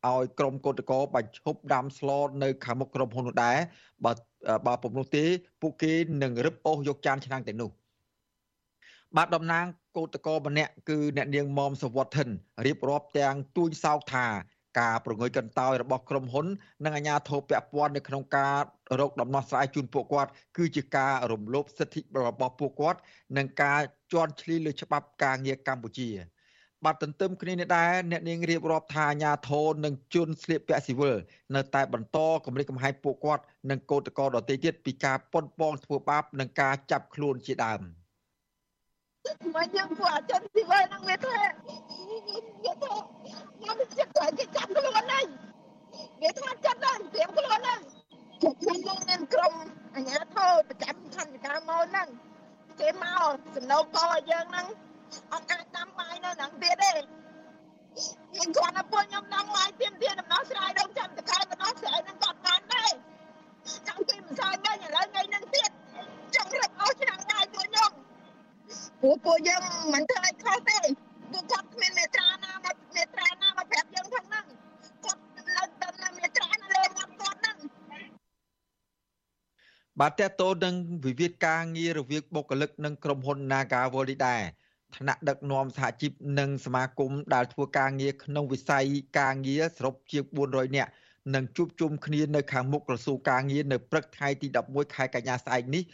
[0.06, 2.10] ឲ្យក្រុមកោតក្របញ្ឈប់ដាំស្ល
[2.42, 3.56] នៅខាងមុខក្រុមហ៊ុននោះដែរ
[4.04, 4.12] បើ
[4.66, 5.24] បើពុំនោះទេ
[5.62, 5.92] ពួកគេ
[6.22, 7.70] នឹងរឹបអូសយកចានឆ្នាំងទាំងនោះ
[9.16, 12.28] បាទតំណាងកោតក្រម្នាក់គឺអ្នកនាងមុំសវត្ថិន
[12.66, 14.26] រៀបរាប់ទាំងទួញសោកថា
[14.80, 16.46] ការប្រងើយកន្តើយរបស់ក្រុមហ៊ុន
[16.84, 18.56] និងអាជ្ញាធរពាក់ព័ន្ធនៅក្នុងការ
[19.00, 22.98] រកដំណោះស្រាយជូនពួកគាត់គឺជាការរំលោភសិទ្ធិរបស់ពួកគាត់
[23.36, 23.80] និងការ
[24.12, 26.10] ជន់ឈ្លីលើច្បាប់ការងារកម្ពុជា
[26.84, 31.16] បាទទន្ទឹមគ្នានេះដែរអ្នកនាងរៀបរាប់ថាអាញាធរនិងជនស្លៀកពាក់ស៊ីវិល
[31.54, 37.82] នៅតែបន្តគម្រិតកំហែងពួកគាត់និងកោតក្រដទៃទៀតពីការប៉ុនប៉ងធ្វើបាបនិងការចាប់ខ្លួនជាដើម
[39.54, 41.36] មកយើងពួកអជនស៊ីវិលនឹងវាថា
[42.64, 42.94] វាថា
[43.58, 45.26] ខ្ញុំចិត្តតែគេចាប់ខ្លួនហើយ
[46.22, 47.80] វាថាចិត្តដល់ព្រៀមខ្លួនហើយ
[48.42, 49.52] ចិត្តខ្ញុំនឹងមានក្រុម
[49.94, 52.08] អាញាធរប្រចាំខណ្ឌការមកហ្នឹង
[52.80, 53.22] គេមក
[53.54, 54.66] សំណូកកឲ្យយើងហ្នឹង
[55.32, 56.92] អត់អាចដាំបាយនៅហ្នឹងទៀតទេ
[58.32, 59.37] ខ្ញុំគាត់ថាពួកខ្ញុំដាំ
[80.00, 84.42] បាទតើតោនឹងវិវាទការងាររវាងបុគ្គលិកនិងក្រុមហ៊ុន Naga World ដែរ
[84.96, 88.84] ថ្នាក់ដឹកនាំសហជីពនិងសមាគមដែលធ្វើការងារក្នុងវិស័យ
[89.18, 90.90] ការងារសរុបជាង400នាក់
[91.34, 95.84] នឹងជួបជុំគ្នានៅខាងមុខក្រសួងការងារនៅព្រឹកថ្ងៃទី11ខែកញ្ញាស្អែកនេះ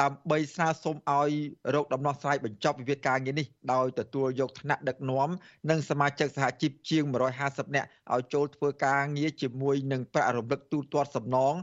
[0.00, 1.30] ដើម្បីស្នើសុំឲ្យ
[1.74, 5.28] រកដំណោះស្រាយបញ្ចប់វិវាទការងារនេះដោយទទួលយកថ្នាក់ដឹកនាំ
[5.70, 7.04] និងសមាជិកសហជីពជាង
[7.40, 11.54] 150នាក់ឲ្យចូលធ្វើការងារជាមួយនឹងប្រាក់រំលឹកទូទាត់សំណង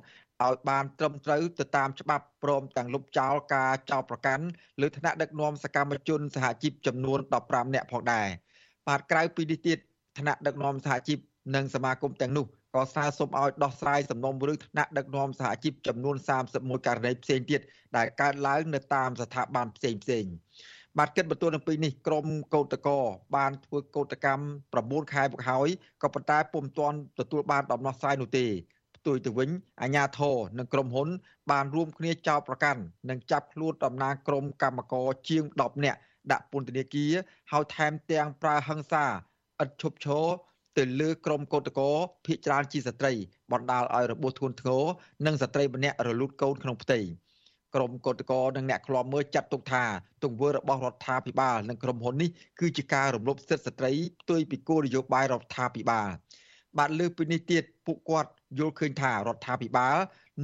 [0.48, 4.46] ឲ្យបានត្រឹមត្រូវទៅតាមច្បាប់ព្រមទាំងលុបចោលការចោទប្រកាន់
[4.82, 8.28] លើថ្នាក់ដឹកនាំសកម្មជនសហជីពចំនួន15នាក់ផងដែរ
[8.88, 9.78] បាទក្រៅពីនេះទៀត
[10.20, 11.20] ថ្នាក់ដឹកនាំសហជីព
[11.56, 16.16] និងសមាគមទាំងនោះក៏ស្នើសុំឲ្យដោះស្រាយសំណុំរឿងថ្នាក់ដឹកនាំសហជីពចំនួន
[16.52, 17.62] 31ករណីផ្សេងទៀត
[17.98, 20.26] ដែលកើតឡើងនៅតាមស្ថាប័នផ្សេងផ្សេង
[20.98, 22.26] បាទគិតបន្ទួលអំពីនេះក្រម
[22.56, 23.00] កោតកោ
[23.36, 24.46] បានធ្វើកោតកម្ម
[25.06, 25.70] 9ខែមកហើយ
[26.04, 28.46] ក៏ប៉ុន្តែពុំទាន់ទទួលបានដំណោះស្រាយនោះទេ
[29.00, 29.50] ផ្ទុយទៅវិញ
[29.82, 31.10] អាញាធរនិងក្រុមហ៊ុន
[31.52, 36.00] បានរួមគ្នាចោទប្រកាន់និងចាប់ខ្លួនតំណាងក្រុមកម្មករជាង10នាក់
[36.32, 37.14] ដាក់ពន្ធនាគារ
[37.52, 39.06] ហើយថែមទាំងប្រើហិង្សា
[39.64, 40.26] ឥតឈប់ឈរ
[40.78, 41.88] ទៅលើក្រុមកោតក្រ
[42.26, 43.14] ភ ieck ច្រើនជាស្ត្រី
[43.52, 44.84] បណ្ដាលឲ្យរបួសធ្ងន់ធ្ងរ
[45.26, 47.00] និងស្ត្រីម្នាក់រលូតកូនក្នុងផ្ទៃ
[47.76, 49.84] ក្រុមកោតក្រនិងអ្នកខ្លាំមើលចាត់ទុកថា
[50.24, 56.10] ទង្វើរបស់រដ្ឋាភិបាលនិងក្រុមហ៊ុននេះគឺជាការរំលោភសិទ្ធិស្ត្រីផ្ទុយពីគោលនយោបាយរដ្ឋាភិបាល
[56.78, 58.30] បាទលើពីនេះទៀតពួកគាត់
[58.60, 59.98] យល់ឃើញថារដ្ឋាភិបាល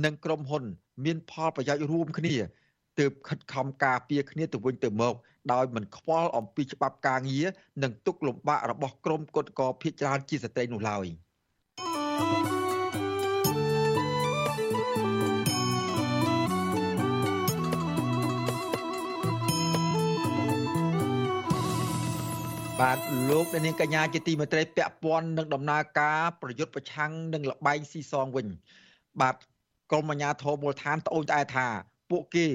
[0.05, 0.63] និងក្រុមហ៊ុន
[1.05, 2.35] មានផលប្រយោជន៍រួមគ្នា
[2.99, 5.13] ទើបខិតខំការពារគ្នាទៅវិញទៅមក
[5.53, 7.47] ដោយមិនខ្វល់អំពីច្បាប់ការងារ
[7.83, 11.05] និងទុកលំបាករបស់ក្រុមគឧតកោភៀចច្រើនជាស្ត្រីនោះឡើយ
[22.81, 28.47] បាទលោកនាងកញ្ញាជាទីមេត្រីពាក់ព័ន្ធនឹងដំណើរការប្រយុទ្ធប្រឆាំងនឹងលបែងស៊ីសងវិញ
[29.21, 29.35] បាទ
[29.91, 31.67] ក្រមអាជ្ញាធរមូលដ្ឋានត្អូញត្អែថា
[32.11, 32.47] ពួកគេ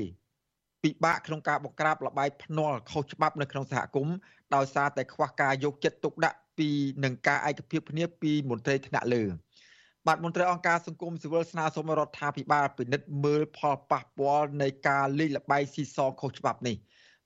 [0.83, 4.16] ពិបាកក្នុងការបង្ក្រាបលបាយភ្នាល់ខុសច្បាប់នៅក្នុងសហគមន៍
[4.54, 6.68] ដោយសារតែខ្វះការយកចិត្តទុកដាក់ពី
[7.04, 9.22] នឹងការឯកភាពគ្នាពីមន្ត្រីថ្នាក់លើ
[10.06, 16.76] បាទមន្ត្រីអង្គការសង្គមស៊ីវិលស្នើសុំរដ្ឋាភិបាលពិនិត្យមើលផលប៉ះពាល់នៃការលេងលបាយស៊ីសងខុសច្បាប់នេះ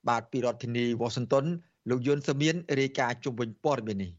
[0.09, 1.47] បាទពីរដ្ឋធានី Washington
[1.89, 4.11] លោកយុនសមៀនរាយការណ៍ជុំវិញព័ត៌មាននេះ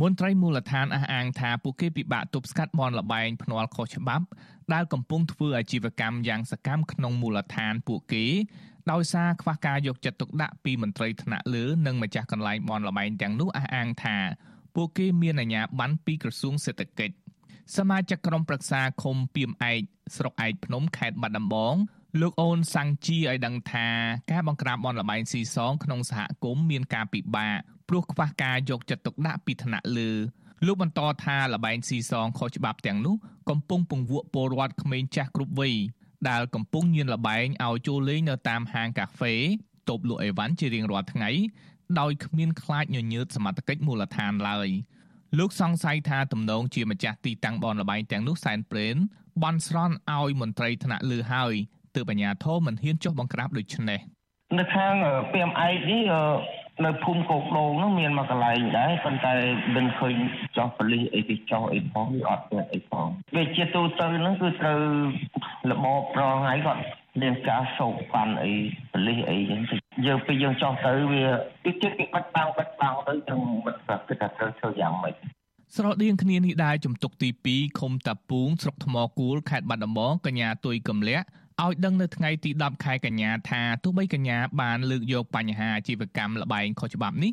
[0.00, 4.26] មន្ត្រីមូលដ្ឋានអះអាងថាពួកគេពិបាកទប់ស្កាត់បនលបែងភ្នាល់ខុសច្បាប់
[4.72, 8.24] ដែលកំពុងធ្វើអាជីវកម្មយ៉ាងសកម្មក្នុងមូលដ្ឋានពួកគេ
[8.90, 14.16] ដោយសារខ្វះការយកចិត្តទុកដាក់ពីមន្ត្រីថ្នាក់លើនិងម្ចាស់កន្លែងបនលបែងទាំងនោះអះអាងថា
[14.74, 17.14] ពួកគេមានអាជ្ញាប័ណ្ណពីក្រសួងសេដ្ឋកិច្ច
[17.76, 19.80] សមាជិកក្រុមប្រឹក្សាឃុំពីមឯក
[20.16, 21.74] ស្រុកឯកភ្នំខេត្តបាត់ដំបង
[22.20, 23.88] លោកអូនសាំងជីឲ្យដឹងថា
[24.32, 27.56] ការបង្ក្រាបបនលបែងស៊ីសងក្នុងសហគមន៍មានការពិបាក
[27.88, 30.10] ព្រោះខ្វះការយកចិត្តទុកដាក់ពីថ្នាក់លើ
[30.66, 33.14] លោកបន្តថាលបែងស៊ីសងខុសច្បាប់ទាំងនោះ
[33.50, 35.74] កំពុងពង្វក់ពលរដ្ឋក្មេងចាស់គ្រប់វ័យ
[36.28, 39.34] ដែលកំពុងញៀនលបែងឲ្យចូលលេងនៅតាមហាងកាហ្វេ
[39.88, 41.30] តូបលក់អីវ៉ាន់ជារៀងរាល់ថ្ងៃ
[42.00, 44.68] ដោយគ្មានខ្លាចញញើតសមត្ថកិច្ចមូលដ្ឋានឡើយ
[45.36, 48.96] លោកសង្ស័យថាទំនងជាម្ចាស់ទីតាំងបនលបែងទាំងនោះសែនព្រេន
[49.42, 51.54] បន់ស្រន់ឲ្យមន្ត្រីថ្នាក់លើហើយ
[51.94, 54.00] ទើបអាជ្ញាធរមិនហ៊ានចុះបង្ក្រាបដូចនេះ
[54.58, 54.94] នៅខាង
[55.32, 56.02] ពីមឯកនេះ
[56.84, 59.34] នៅភូមិកោកដូងនោះមានមកកន្លែងដែរប៉ុន្តែ
[59.74, 60.14] មិនឃើញ
[60.56, 64.80] ចោះប៉លិសអីគេចោះអីផងវាអត់មានអីផងវាជាទូទៅហ្នឹងគឺត្រូវ
[65.70, 66.82] របបប្រងហើយគាត់
[67.22, 68.54] មានការសោកប៉ាន់អី
[68.92, 69.60] ប៉លិសអីចឹង
[70.06, 71.22] យើងពេលយើងចោះទៅវា
[71.64, 75.14] វាចិត្តគេបាត់បាំងបាត់បាំងទៅទាំងមិនស្រាប់គិតថាត្រូវធ្វើយ៉ាងម៉េច
[75.76, 81.26] ស្រដៀងគ្នានេះដែរជំទុកទី2ឃុំតាពូងស្រុកថ្មគូលខេត្តបាត់ដំបងកញ្ញាទុយកំលាក់
[81.64, 87.32] ឲ្យដឹងនៅថ្ងៃទី10ខែកញ្ញាថាទោះបីកញ្ញាបានលើកយកបញ្ហាអាជីវកម្មលបែងខុសច្បាប់នេះ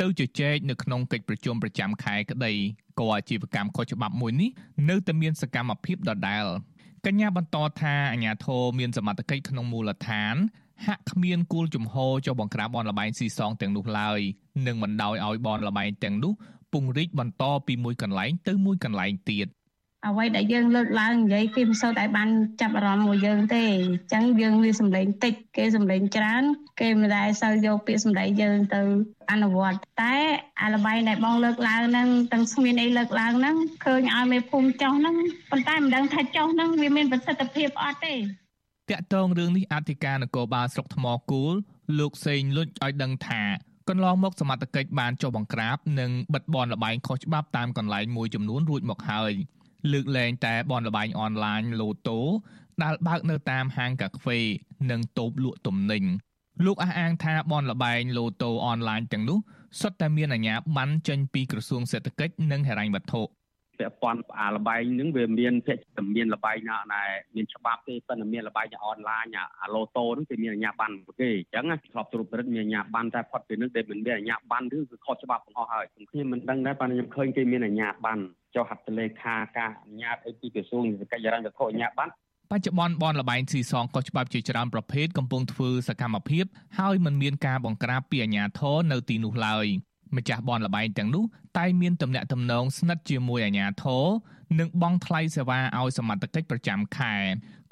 [0.00, 2.52] ទៅជជែកនៅក្នុងកិច្ចប្រជុំប្រចាំខែក្តី
[3.00, 4.50] ក៏អាជីវកម្មខុសច្បាប់មួយនេះ
[4.90, 6.44] នៅតែមានសកម្មភាពដដែល
[7.06, 10.34] កញ្ញាបន្តថាអាញាធរមានសមត្ថកិច្ចក្នុងមូលដ្ឋាន
[10.86, 14.20] ហាក់គ្មានគោលជំហរចុះបង្ក្រាបបនលបែងស៊ីសងទាំងនោះឡើយ
[14.66, 16.32] និងមិនដោយឲ្យបនលបែងទាំងនោះ
[16.72, 19.46] ពង្រីកបន្តពីមួយកន្លែងទៅមួយកន្លែងទៀត។
[20.08, 22.28] អ្វីដែលយើងលើកឡើងនិយាយគេមិនសូវតែបាន
[22.60, 26.42] ចាប់អារម្មណ៍មកយើងទេអញ្ចឹងយើងមានសម្លេងតិចគេសម្លេងច្រើន
[26.80, 28.80] គេមិនដែលសូវយកពាក្យសម្ដីយើងទៅ
[29.30, 30.16] អនុវត្តតែ
[30.62, 35.16] អាលបៃដែលបងលើកឡើងហ្នឹងទាំងស្មានអីលើកឡើងហ្នឹងឃើញឲ្យមេភូមិចោះហ្នឹង
[35.50, 38.14] ប៉ុន្តែមិនដឹងថាចោះហ្នឹងវាមានប្រសិទ្ធភាពអត់ទេ
[38.90, 41.54] តាក់ទងរឿងនេះអធិការនគរបាលស្រុកថ្មគូល
[41.98, 43.42] លោកសេងលុចឲ្យដឹងថា
[43.88, 49.32] កន្លងមកសមត្ថកិច្ចបានចុះបង្ក្រាបនិងបិទបនលបែងខុសច្បាប់តាមកន្លែងមួយចំនួនរួចមកហើយ
[49.92, 52.18] លើកលែងតែបនលបែងអនឡាញលូតូ
[52.82, 54.38] ដែលបើកនៅតាមហាងកាហ្វេ
[54.90, 56.04] និងតូបលក់ទំនិញ
[56.64, 59.38] លោកអះអាងថាបនលបែងលូតូអនឡាញទាំងនោះ
[59.80, 63.22] សុទ្ធតែមានអាជ្ញាប័ណ្ណចេញពីក្រសួងសេដ្ឋកិច្ចនិងហិរញ្ញវត្ថុ
[63.80, 65.78] ពាក់ព័ន្ធអាលបែងហ្នឹងវាមានភាគ
[66.16, 78.22] មានលបែងណាដែលមានច្បាប់ទេប៉ុន្តែមានលបែងអនឡាញអាឡូតូហ្នឹងគេមានអាជ្ញាប័ណ្ណគេអញ្ចឹងធ្លាប់ត្រួតពិនិត្យមានអាជ្ញាប័ណ្ណតែផុតពីហ្នឹងដែលមិនមានអាជ្ញាប័ណ្ណឬគឺខុសច្បាប់ទាំងអស់ហើយខ្ញុំមិនដឹងដែរប៉ុន្តែខ្ញុំឃើញគេមានអាជ្ញាប័ណ្ណ
[78.54, 82.12] ចុះហត្ថលេខាការអនុញ្ញាតអីពីក្រសួងសេដ្ឋកិច្ចរញ្ញវត្ថុអាជ្ញាប័ណ្ណ
[82.50, 86.44] បច្ចុប្បន្នបនលបែងស៊ីសងកុសច្បាប់ជាច្រើនប្រភេទកំពុងធ្វើសកម្មភាព
[86.78, 89.66] ហើយមិនមានការបង្ក្រាបពីអាជ្ញាធរនៅទីនោះឡើយ
[90.15, 91.23] ម្ចាស់បនលបែងទាំងនោះ
[91.57, 94.05] តែមានទំនាក់ទំនងស្និទ្ធជាមួយអាជ្ញាធរ
[94.59, 97.15] និងបង់ថ្លៃសេវាឲ្យសមត្ថកិច្ចប្រចាំខែ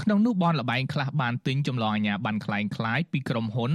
[0.02, 3.72] ក្នុងនោះបនលបែងខ្លះបានទិញចម្លងអាជ្ញាប័ណ្ណคล้ายคล้ายពីក្រុមហ៊ុន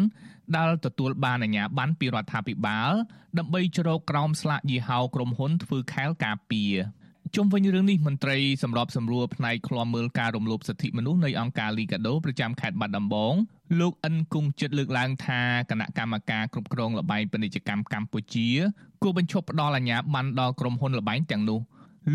[0.56, 2.92] ដែលទទួលបានអាជ្ញាប័ណ្ណពីរដ្ឋាភិបាល
[3.38, 6.74] ដើម្បីជ្រកក្រោមស្លាកយីហោក្រុមហ៊ុនធ្វើខែលការពារ
[7.35, 13.33] ជុំវិញរឿងនេះមន្ត្រីសម្របសម្រួលផ្នែកឃ្លាំមើលការរំលោភសិទ្ធិមនុស្សនៃអង្គការលីកាដូប្រចាំខេត្តបាត់ដំបង
[13.79, 18.47] លោកអិនគង់ចិត្តលើកឡើងថាគណៈកម្មការគ្រប់គ្រងលបែងពាណិជ្ជកម្មកម្ពុជា
[19.01, 21.59] គួរបញ្ឈប់ផ្ដល់អាជ្ញាប័ណ្ណដល់ក្រុមហ៊ុនលបែងទាំងនោះ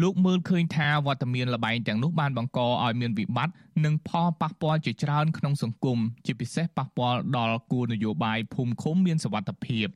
[0.03, 9.88] លោកមើលឃើញថាវត្តមានលបែងទាំងនោះបានបង្កឲ្យមានវិបត្តិនិងផលប៉ះពាល់ជាច្រើនក្នុងសង្គមជាពិសេសប៉ះពាល់ដល់គោលនយោបាយភូមិឃុំមានសវត្ថភាព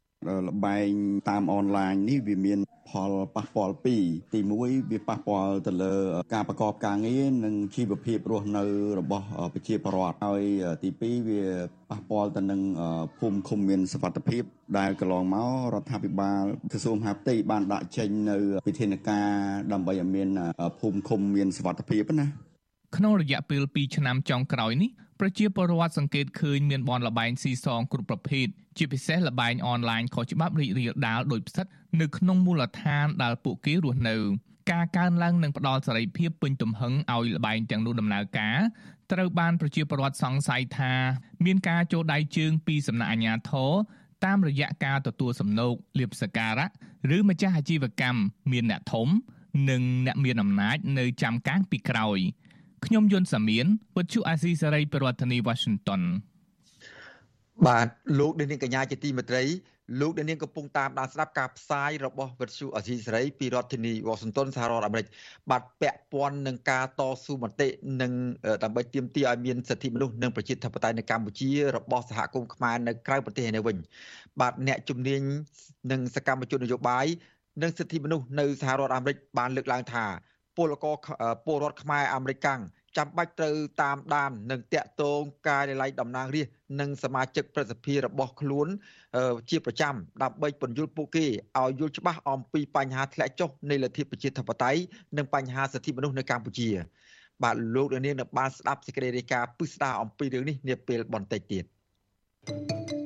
[0.46, 0.90] លបែង
[1.29, 2.59] តាមអនឡាញនេះវាមាន
[2.90, 4.02] ផលប៉ះពាល់ពីរ
[4.33, 5.94] ទី1វាប៉ះពាល់ទៅលើ
[6.35, 8.64] ការប្រកបការងារនិងជីវភាពរស់នៅ
[9.00, 10.42] របស់ប្រជាពលរដ្ឋហើយ
[10.83, 11.42] ទី2វា
[11.90, 12.61] ប៉ះពាល់ទៅនឹង
[13.18, 14.42] ភូមិឃុំមានសវត្ថភាព
[14.79, 18.37] ដែលកន្លងមករដ្ឋាភិបាលក្រសួងមហាផ្ទៃបានដាក់ចេញនៅ
[18.68, 19.29] វិធានការ
[19.72, 20.29] ដើម្បីឲ្យមាន
[20.81, 22.26] ភូមិឃុំមានសវត្ថភាពណា
[22.96, 28.46] ក្នុងរយៈពេល2ឆ្នាំចុងក្រោយនេះ ប្រជាពលរដ្ឋសង្កេតឃើញមានបនលបែងស៊ីសងគ្រប់ប្រភេទ
[28.79, 31.66] ជាពិសេសលបែងអនឡាញខុសច្បាប់រីករាលដាលដោយផ្សិត
[32.00, 34.16] នៅក្នុងមូលដ្ឋានដែលពួកគេរស់នៅ
[34.72, 38.59] ការកើនឡើងនិងផ្ដល់សេរីភាពពេញទំហឹងឲ្យលបែងទាំងនោះដំណើរការ
[39.12, 40.92] ត្រូវបានប្រជាពលរដ្ឋសង្ស័យថា
[41.44, 43.72] មានការចូលដៃជើងពីសំណាក់អាជ្ញាធរ
[44.24, 46.68] តាមរយៈការទទួលសំណូកលៀបសការៈ
[47.16, 48.20] ឬម្ចាស់អាជីវកម្ម
[48.52, 49.09] មានអ្នកធំ
[49.70, 52.18] និងអ្នកមានអំណាចនៅចាំកាំងពីក្រោយ
[52.87, 56.03] ខ្ញុំយុនសាមៀនវិទ្យុអាស៊ីសេរីប្រធានាទី Washington
[57.66, 59.44] បាទលោកនាងកញ្ញាជាទីមេត្រី
[60.01, 65.07] លោកនាងកំពុងតាមដានស្ដាប់ការផ្សាយរបស់វិទ្យុអាស៊ីសេរីពីរដ្ឋធានីវ៉ាស៊ីនតោនសហរដ្ឋអាមេរិក
[65.51, 67.68] បាទពាក់ព័ន្ធនឹងការតស៊ូមតិ
[68.03, 68.12] និង
[68.64, 73.77] ដើម្បីទាមទារឲ្យមានសិទ្ធិមនុស្សនិងប្រជាធិបតេយ្យនៅកម្ពុជារបស់សហគមន៍ខ្មែរនៅក្រៅប្រទេសឯនេះវិញ
[74.40, 75.20] បាទអ្នកជំនាញ
[75.90, 77.07] និងសកម្មជននយោបាយ
[77.62, 80.05] និងសិទ្ធិមនុស្សនៅសហរដ្ឋអាមេរិកបានលើកឡើងថា
[80.57, 80.97] ពលករ
[81.47, 82.61] ពលរដ្ឋខ្មែរអាមេរិកកាំង
[82.97, 88.69] ចាំបាច់ត្រូវតាមដាននិងតាក់ទងការលៃតំណាងរាស្ត្រនិងសមាជិកប្រសិទ្ធិរបស់ខ្លួន
[89.51, 94.81] ជាប្រចាំដើម្បីពន្យល់ពួកគេឲ្យយល់ច្បាស់អំពីបញ្ហាធ្លាក់ចុះនៃលទ្ធិប្រជាធិបតេយ្យ
[95.16, 96.71] និងបញ្ហាសិទ្ធិមនុស្សនៅកម្ពុជា
[97.42, 101.64] បាទលោកនាងនៅបានស្ដាប់សេចក្តីរាយការណ៍ពិស្ដារអំពីរឿងនេះនាពេលបន្តិចទៀត
[102.49, 103.06] thank you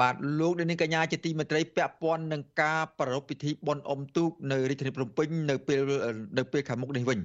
[0.00, 5.80] បាទលោកនាងកញ្ញាជាទីមេត្រីពាក់ព័ន្ធនឹងការប្រារព្ធពិធីបុណ្យអុំទូកនៅរាជធានីភ្នំពេញនៅពេល
[6.38, 7.18] នៅពេលខាងមុខនេះវិញ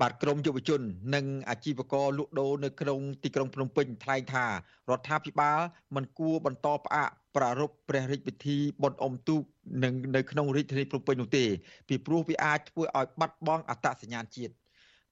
[0.00, 0.80] បាទក្រមយុវជន
[1.14, 4.50] និងអាជីវករលក់ដូរនៅក្នុងទីក្រុងភ្នំពេញថ្លែងថារ
[4.98, 5.58] ដ្ឋាភិបាល
[5.94, 9.42] មិនគួរបន្តផ្អាកប្រារព្ធព្រះរាជពិធីបុណ្យអុំទូក
[9.84, 11.44] នៅនៅក្នុងរាជធានីភ្នំពេញនោះទេ
[11.88, 14.52] ពីព្រោះវាអាចធ្វើឲ្យបាត់បង់អត្តសញ្ញាណជាតិ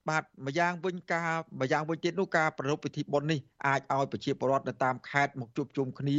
[0.09, 6.19] បាទម្យ៉ាងវិញការម្យ៉ាងវិញទៀតនោះការប្រារព្ធពិធីបុណ្យនេះអាចឲ្យប្រជាពលរដ្ឋនៅតាមខេត្តមកជួបជុំគ្នា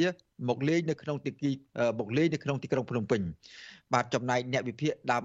[0.50, 1.52] មកលេងនៅក្នុងទីគី
[2.00, 3.21] មកលេងនៅក្នុងទីក្រុងភ្នំពេញ
[3.93, 5.24] បាទចំណែកអ្នកវិភាគដើម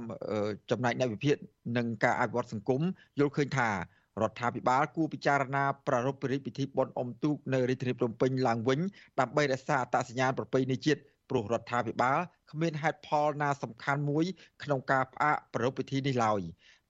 [0.70, 1.37] ចំណែកអ្នកវិភាគ
[1.77, 2.83] និងការអភិវឌ្ឍសង្គម
[3.18, 8.81] យល់ឃើញថារដ្ឋាភិបាលគួរពិចារណាប្រារព្ធពិធីបុណ្យអុំទូកនៅរាជធានីភ្នំពេញឡើងវិញ
[9.20, 12.18] ដើម្បីរក្សាអត្តសញ្ញាណប្រពៃណីជាតិព្រោះរដ្ឋាភិបាល
[12.51, 14.25] គ្មានហេតុផលណាសំខាន់មួយ
[14.62, 16.40] ក្នុងការផ្អាកប្រារព្ធពិធីនេះឡើយ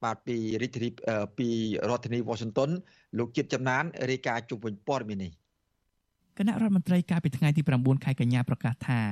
[0.04, 0.88] បាទពីរាជធានី
[1.38, 1.48] ពី
[1.88, 2.70] រដ្ឋធានី Washington
[3.18, 5.32] លោកជាតិចំណានរាយការណ៍ជុំវិញព័ត៌មាននេះ
[6.38, 9.06] គណៈរដ្ឋមន្ត្រីកាលពីថ្ងៃទី9ខែកញ្ញាប្រកាសថារ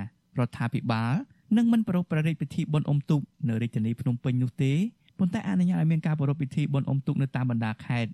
[0.47, 1.15] ដ្ឋាភិបាល
[1.57, 4.73] នឹងមិនប្រារព្ធប្រតិពិធីបុណ្យអុំទូកនៅរាជធានីភ្នំពេញនោះទេ
[5.19, 8.11] ប៉ុន្តែអនុញ្ញាតឲ្យមានការប្រារព្ធពិធីបុណ្យអុំទូកនៅតាមបណ្ដាខេត្ត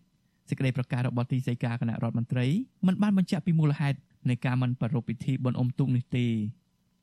[0.48, 2.46] សេចក្តីប្រកាសរបស់ទីស្តីការគណៈរដ្ឋមន្ត្រី
[2.86, 6.26] មិនបានបញ្ជាក់ពីមូលហេតុនៃការមិនប្រារព្ធពិធីបុណ្យអុំទូកនេះទេ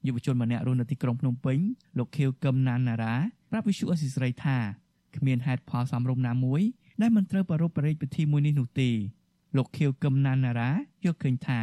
[0.07, 1.57] យុវជនម្នាក់រស់នៅទីក្រុងភ្នំពេញ
[1.97, 3.15] លោកខៀវកឹមណានណារ៉ា
[3.51, 4.57] ប្រាប់វិសុអសិស្រីថា
[5.15, 6.61] គ្មានហេតុផលសមរម្យណាមួយ
[7.01, 8.89] ដែលមិនត្រូវប្រារព្ធប្រតិពិធីមួយនេះនោះទេ
[9.57, 10.69] លោកខៀវកឹមណានណារ៉ា
[11.03, 11.59] យល់ឃើញថា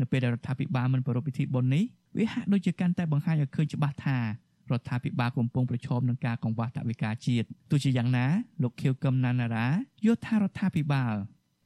[0.00, 1.84] នៅពេលដែលរដ្ឋាភិបាលមិនប្រារព្ធពិធីបុណ្យនេះ
[2.16, 4.22] វាហាក់ដូចជាកាន់តែបង្ហាញឲ្យឃើញច្បាស់ថារ
[4.80, 8.26] ដ្ឋាភិបាលកំពុងប្រឈមនឹងការកង្វះថវិកាជាតិទោះជាយ៉ាងណា
[8.62, 9.66] លោកខៀវកឹមណាណារ៉ា
[10.04, 11.14] យល់ថារដ្ឋាភិបាល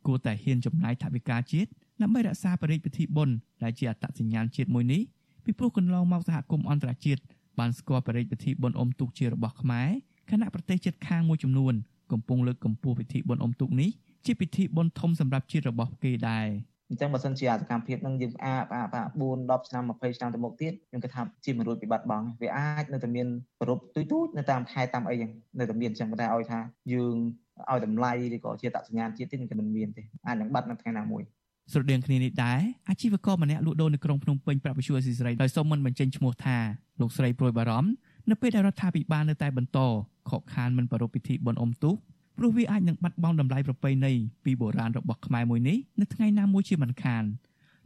[0.07, 1.71] គួរតែហ៊ានចំណាយថវិកាជាតិ
[2.03, 5.03] ដើម្បីរក្សាបរិយាពិធីបុណ្យដែលជាអត្តសញ្ញាណជាតិមួយនេះ
[5.45, 7.23] ពីព្រោះកន្លងមកសហគមន៍អន្តរជាតិ
[7.59, 9.89] បានស្គាល់បរិយាពិធីបុណ្យអុំទូកជារបស់ខ្មែរ
[10.31, 11.75] ខណៈប្រទេសជិតខាងមួយចំនួន
[12.13, 13.91] កំពុងលើកកម្ពស់ពិធីបុណ្យអុំទូកនេះ
[14.27, 16.49] ជាពិធីបុណ្យធំសម្រាប់ជាតិរបស់គេដែរ
[16.91, 23.27] អញ្ចឹងបើសិនជាអសកម្មភាពនឹងយើងផ្អាកផ្អាកផ្អាក4 10ឆ្នាំ20ឆ្នាំទៅមុខទៀតខ្ញុំគិតថាជាមរួចពីបាត់បង់វាអាចនៅតែមាន
[23.61, 26.59] ប្រពទុយទូចនៅតាមខេត្តតាមអីចឹងនៅតែមានអញ្ចឹងប៉ុន្តែឲ្យថា
[26.93, 27.17] យើង
[27.71, 31.23] ឲ្យតម្លៃឬក៏ជាតសញ្ញាណជាតិទៀតគឺមិនមានទេអាចនឹងបាត់នៅថ្ងៃណាមួយ
[31.73, 32.61] ស្រដៀងគ្នានេះដែរ
[32.91, 36.59] អាជីវករម្នាក់លក់ដូរនៅក្រុងភ្នំពេញប្រាប់វិសុយអស៊ីសេរីដោយសូមមិនបញ្ចេញឈ្មោះថា
[37.01, 37.91] លោកស្រីព្រួយបារម្ភ
[38.31, 39.79] នៅពេលដែលរដ្ឋាភិបាលនៅតែបន្ត
[40.31, 41.97] ខកខានមិនប្រារព្ធពិធីបុណ្យអុំទូក
[42.39, 44.13] ព្រោះវាអាចនឹងបាត់បង់តម្លៃប្រពៃណី
[44.45, 47.25] ពីបុរាណរបស់ខ្មែរមួយនេះនៅថ្ងៃណាមួយជាមិនខាន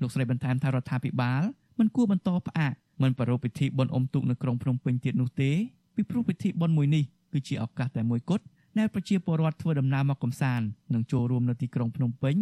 [0.00, 1.42] លោកស្រីបន្ថែមថារដ្ឋាភិបាល
[1.79, 2.72] មិនគួរបន្តផ្អាក
[3.03, 5.50] មិនប្រារព្ធពិធីបុណ្យអុំទូកនៅក្រុងភ្នំពេញទៀតនោះទេ
[5.94, 8.44] ពីព្រោះពិធីបុណ្យមួយនេះគឺជាឱកាសតែមួយគត់
[8.79, 12.37] ដែលប្រជាពលរដ្ឋធ្វើដំណើរមកកំសាន្តនិងចូលរួមនៅទីក្រុងភ្នំពេញ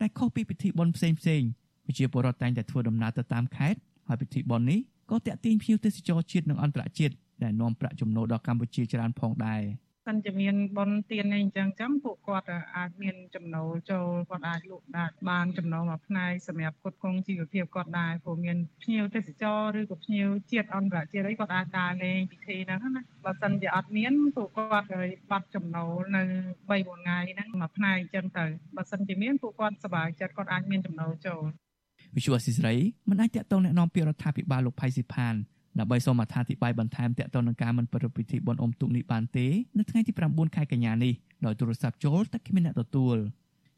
[0.00, 1.42] ដែលខុសពីពិធីបុណ្យផ្សេងផ្សេង
[1.86, 3.78] ប្រជាពលរដ្ឋតែងតែធ្វើដំណើរទៅតាមខេត្ត
[4.08, 4.80] ហើយពិធីបុណ្យនេះ
[5.10, 9.61] ក៏តាក់ទាញភ្ញៀវទេសចរជាតិនិងអន្តរជាតិ ដែលនាំប្រាក់ចំណូលដល់កម្ពុជាច្រើនផងដែរ
[10.07, 24.87] សិនជាមានបនទៀនអីអញ្ចឹងចឹងពួកគាត់អាចមានចំណូលចូលគាត់អាចលក់ដាច់បានចំណូលមួយផ្នែកសម្រាប់ផ្គត់ផ្គង់ជីវភាពគាត់ដែរព្រោះមានភ្ញៀវទេសចរឬក៏ភ្ញៀវជាតិអន្តរជាតិអីគាត់អាចដើរលេងពិធីហ្នឹងណាបើសិនជាអត់មានពួកគាត់
[25.31, 26.23] បាត់ចំណូលនៅ
[26.69, 28.45] 3 4ថ្ងៃហ្នឹងមួយផ្នែកអញ្ចឹងទៅ
[28.75, 31.41] បើសិនជាមានពួកគាត់សប្បាយចិត្តគាត់អាចមានចំណូលចូល
[32.15, 32.75] វិសុវអសិសរី
[33.09, 35.35] មិនអាចតកតងแนะនាំពីរដ្ឋាភិបាលលោកផៃស៊ីផាន
[35.78, 39.46] ដើម្បីសូមអត្ថាធិប្បាយបន្ថែមទាក់ទងនឹងការមិនប្រារព្ធពិធីបុណ្យអុំទូកនេះបានទេ
[39.78, 41.12] នៅថ្ងៃទី9ខែកញ្ញានេះ
[41.44, 43.16] ដោយទូរស័ព្ទចូលតែគ្មានអ្នកទទួល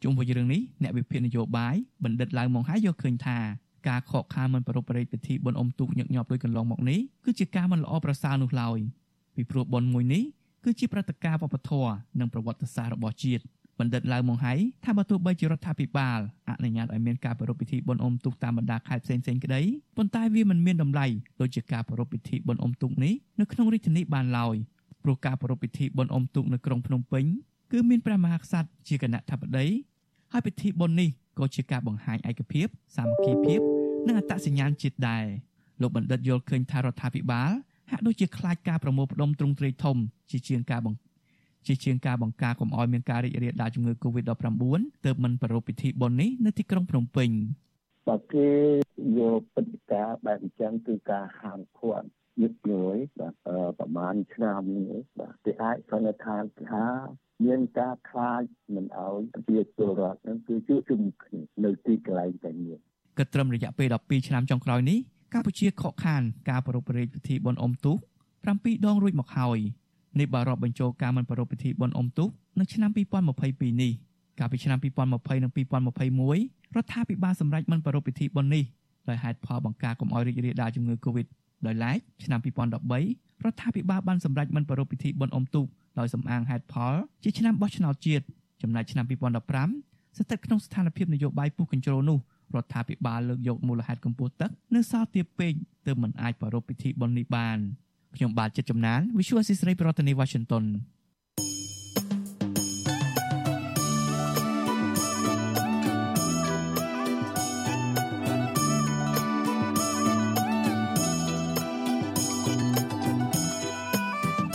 [0.02, 3.38] ជុំវិញរឿងនេះអ្នកវិភាគនយោបាយបណ្ឌិតឡៅម៉ុងហាយយកឃើញថា
[3.88, 8.78] ការខកខានមិនប្រារព្ធពិធីបុណ្យអុំទូកញឹកញាប់ដោយកន្លងមកនេះគឺជាការមិនល្អប្រសើរនោះឡើយ
[9.34, 10.22] ពីព្រោះបុណ្យមួយនេះ
[10.64, 13.42] គឺជាព្រឹត្តិការណ៍វប្បធម៌និងប្រវត្តិសាស្ត្ររបស់ជាតិ
[13.78, 14.52] បណ្ឌិតឡៅម៉ុងហៃ
[14.84, 19.60] ថាបើទោះបីជារដ្ឋាភិបាលអនុញ្ញាតឲ្យមានការប្រារព្ធពិធីបុណ្យអុំទូកតាមបណ្ដាខេត្តផ្សេងៗក្តី
[19.96, 21.06] ប៉ុន្តែវាមិនមានតម្លៃ
[21.40, 24.56] ដូចជាការប្រារព្ធពិធីបុណ្យអុំទូកនេះនៅក្នុងរាជធានីបានឡើយ
[25.02, 27.24] ព្រោះការប្រារព្ធពិធីបុណ្យអុំទូកនៅក្រុងភ្នំពេញ
[27.72, 29.66] គឺមានព្រះមហាក្សត្រជាគណៈធិបតី
[30.32, 33.60] ហើយពិធីបុណ្យនេះក៏ជាការបង្ហាញឯកភាពសាមគ្គីភាព
[34.06, 35.24] និងអត្តសញ្ញាណជាតិដែរ
[35.80, 37.50] លោកបណ្ឌិតយល់ឃើញថារដ្ឋាភិបាល
[37.90, 39.96] ហាក់ដូចជាខ្លាចការប្រមូលផ្ដុំទ្រង់ទ្រាយធំ
[40.30, 44.64] ជាជាងការបង្ជាជាងការបង្ការកុំឲ្យមានការរីករាលដាលជំងឺ Covid-19
[45.04, 47.30] ទើបមិនប្រារព្ធពិធីបុណ្យនេះនៅទីក្រុងភ្នំពេញ
[48.08, 48.48] បើគេ
[49.18, 52.06] យកពិធីការបែបអញ្ចឹងគឺការហាមឃាត់
[52.42, 56.86] យឹកញយបាទប្រហែលឆ្នាំនេះបាទគេអាចសន្និដ្ឋានថា
[57.44, 58.42] មានការខ្លាច
[58.74, 62.78] មិនឲ្យប្រជាពលរដ្ឋនឹងគឺជួបជុំគ្នានៅទីកន្លែងតែមួយ
[63.18, 64.98] គិតត្រឹមរយៈពេល12ឆ្នាំចុងក្រោយនេះ
[65.32, 67.98] កម្ពុជាខកខានការប្រារព្ធពិធីបុណ្យអុំទូក
[68.42, 69.58] 7ដងរួចមកហើយ
[70.20, 72.90] នេះបើរាប់បញ្ចូលការមិនប្រារព្ធពិធីបុណ្យអុំទូកនៅឆ្នាំ
[73.36, 73.92] 2022នេះ
[74.38, 78.64] កាលពីឆ្នាំ2020និង2021រដ្ឋាភិបាលសម្រេចមិនប្រារព្ធពិធីបុណ្យនេះ
[79.08, 81.26] ដោយហេតុផលបង្ការកុំឲ្យរីករាលដាលជំងឺ Covid
[81.66, 85.66] ដោយឡែកឆ្នាំ2013រដ្ឋាភិបាលបានសម្រេចមិនប្រារព្ធពិធីបុណ្យអុំទូក
[85.98, 88.24] ដោយសំអាងហេតុផលជាឆ្នាំបោះឆ្នោតជាតិ
[88.62, 92.18] ចំណែកឆ្នាំ2015ស្ថិតក្នុងស្ថានភាពនយោបាយពុះកញ្ជ្រោលនោះ
[92.54, 95.52] រដ្ឋាភិបាលលើកយកមូលហេតុកម្ពស់ទឹកនៅសល់ទាបពេក
[95.86, 97.58] ទើបមិនអាចប្រារព្ធពិធីបុណ្យនេះបាន
[98.18, 100.64] ខ្ញុំបាទចិត្តចំណាន Visual Assisray ប្រធានាទី Washington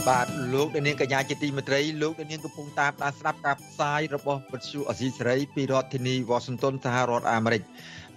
[0.07, 7.61] បាទលោកនាងកញ្ញាជាទីមេត្រីលោកនាងកំពុងតាមដានស្ដាប់ការផ្សាយរបស់វិទ្យុអសីសេរីពីរដ្ឋធានី Washington សហរដ្ឋអាមេរិក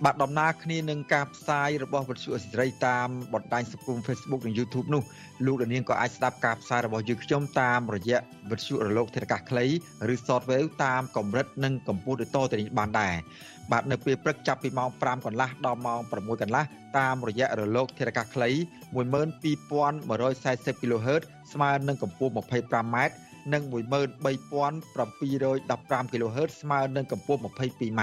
[0.05, 5.03] បាទដំណើរគ្នានឹងការផ្សាយរបស់វិទ្យុអសីសេរីតាមបណ្ដាញសង្គម Facebook និង YouTube នោះ
[5.47, 8.19] លោកនាងក៏អាចស្ដាប់ការផ្សាយរបស់យើងខ្ញុំតាមរយៈ
[8.51, 9.67] វិទ្យុរលកធាតុអាកាសខ្លី
[10.13, 13.15] ឬ Shortwave តាមកម្រិតនិងកម្ពស់ដូចតទៅនេះបានដែរ
[13.73, 16.65] បាទនៅពេលព្រឹកចាប់ពីម៉ោង5កន្លះដល់ម៉ោង6កន្លះ
[16.99, 18.51] តាមរយៈរលកធាតុអាកាសខ្លី
[18.95, 22.97] 12140 kHz ស្មើនឹងកម្ពស់ 25m
[23.53, 28.03] និង13715 kHz ស្មើនឹងកម្ពស់ 22m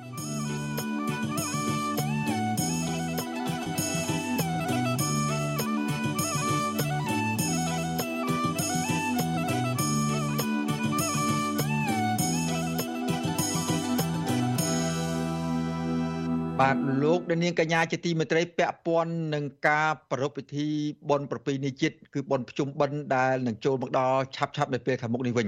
[16.61, 20.67] បាទលោកនាងកញ្ញាជាទីមេត្រីពាក់ព័ន្ធនឹងការប្រារព្ធពិធី
[21.09, 25.47] បុណ្យប្រពៃណីជាតិគឺបុណ្យភ្ជុំបិណ្ឌដែលនឹងចូលមកដល់ឆាប់ឆាប់នៅពេលខាងមុខនេះវិញ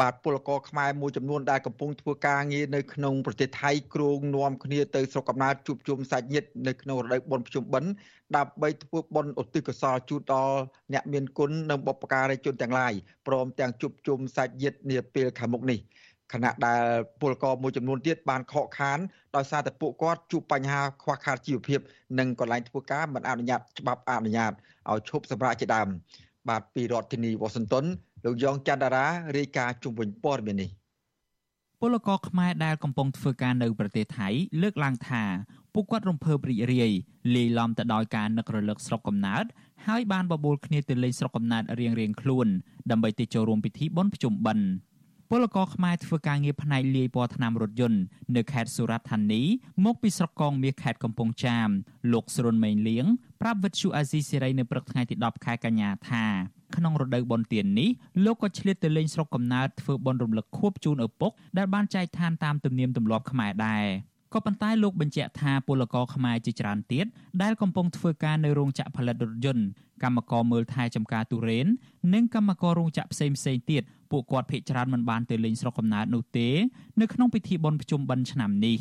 [0.00, 7.90] បាទពលករខ្មែរមួយចំនួនដែលកំពុងធ្វើការងារនៅក្នុងប្រទេសថៃគ្រងនាំគ្នាទៅស្រុកកំណើតជួបជុំសាច់ញាតិនៅក្នុងរដូវបុណ្យភ្ជុំបិណ្ឌ
[8.36, 10.58] ដើម្បីធ្វើបុណ្យឧទ្ទិសកុសលជូនដល់
[10.92, 12.92] អ្នកមានគុណនិងបុព្វការីជនទាំងឡាយ
[13.26, 15.78] ព្រមទាំងជួបជុំសាច់ញាតិនាពេលខាងមុខនេះ
[16.32, 16.82] ខណៈដែល
[17.20, 18.98] ពលករមួយចំនួនទៀតបានខកខាន
[19.36, 21.80] ដោយសារតែពួកគាត់ជួបបញ្ហាខ្វះខាតជីវភាព
[22.18, 24.52] និងកន្លែងធ្វើការមិនអនុញ្ញាតច្បាប់អនុញ្ញាត
[24.90, 25.88] ឲ្យឈប់សម្រាកជាដើម
[26.48, 27.84] បាទពីរដ្ឋធានីវ៉ាស៊ីនតោន
[28.24, 30.70] លោកយ៉ងច័ន្ទរារាយការណ៍ជុំវិញព័ត៌មាននេះ
[31.80, 34.28] ពលករខ្មែរដែលកំពុងធ្វើការនៅប្រទេសថៃ
[34.62, 35.24] លើកឡើងថា
[35.74, 36.92] ពួកគាត់រំភើបរីករាយ
[37.34, 39.44] លាយឡំទៅដោយការនឹករលឹកស្រុកកំណើត
[39.86, 42.46] ហើយបានបបួលគ្នាទៅលេងស្រុកកំណើតរៀងៗខ្លួន
[42.90, 44.66] ដើម្បីទៅចូលរួមពិធីបុណ្យភ្ជុំបិណ្ឌ
[45.34, 48.00] ពលករខ្មែរធ្វើការងារផ្នែកលាយពណ៌ថ្នាំរថយន្ត
[48.36, 49.42] នៅខេត្តសុរតធានី
[49.84, 51.68] មកពីស្រុកកងមាសខេត្តកំពង់ចាម
[52.12, 53.06] លោកស្រុនមេងលៀង
[53.40, 56.24] ប្រាប់វិទ្យុអាស៊ីសេរីនៅព្រឹកថ្ងៃទី10ខែកញ្ញាថា
[56.76, 57.90] ក្នុងរដូវបុណ្យទាននេះ
[58.24, 63.86] លោកក៏ឆ្លៀតទៅលេងស្រុកកំណើតធ្វើបុណ្យរំលឹកខួបជូនឪពុកដែលបានចែកឋានតាមទំនៀមទម្លាប់ខ្មែរដែរ
[64.32, 67.06] ក៏ប៉ុន្តែលោកបញ្ជាក់ថាពលករខ្មែរជាច្រើនទៀត
[67.42, 69.64] ដែលកំពុងធ្វើការនៅរោងចក្រផលិតរថយន្ត
[70.02, 71.66] កម្មករមើលថែចំការទុរេន
[72.14, 76.48] និងកម្មកររោងចក្រផ្សេងផ្សេងទៀតពួកគាត់ភ័យច្រើនមិនបានទៅលេងស្រុកកំណើតនោះទេ
[77.00, 78.78] នៅក្នុងពិធីបុណ្យភ្ជុំបិណ្ឌឆ្នាំនេះ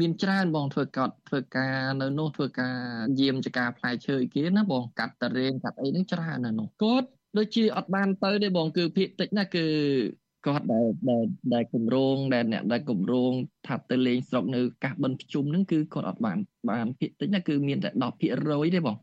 [0.00, 2.76] មានច្រើនបងធ្វើកត់ធ្វើការនៅនោះធ្វើការ
[3.20, 9.66] យាមចការផ្លែឈើអីគេណាបងកាត់តរេនកាត់អីហ្នឹងច្រើននៅនោះគាត់ដូចជាអត់បានទៅទេបងគឺភាកតិចណាគឺ
[10.46, 11.24] គាត់ដែលដែល
[11.54, 13.32] ដែលគម្រោងដែលអ្នកដែលគម្រោង
[13.66, 16.38] ថាទៅលេងស្រុកនៅកាសបិណ្ឌភ្ជុំហ្នឹងគឺគាត់អត់បាន
[16.70, 17.90] បានភាកតិចណាគឺមានតែ
[18.32, 18.96] 10%ទេបង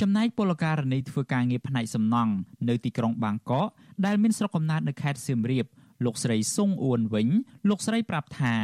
[0.00, 2.32] ចំណែកពលករនីធ្វើការងារផ្នែកសំណង់
[2.68, 3.66] នៅទីក្រុងបាងកក
[4.06, 5.66] ដែលមានស្រុកកំណើតនៅខេត្តសៀមរាប
[6.04, 7.28] លោកស្រីសុងអ៊ួនវិញ
[7.68, 8.56] លោកស្រីប្រាប់ថា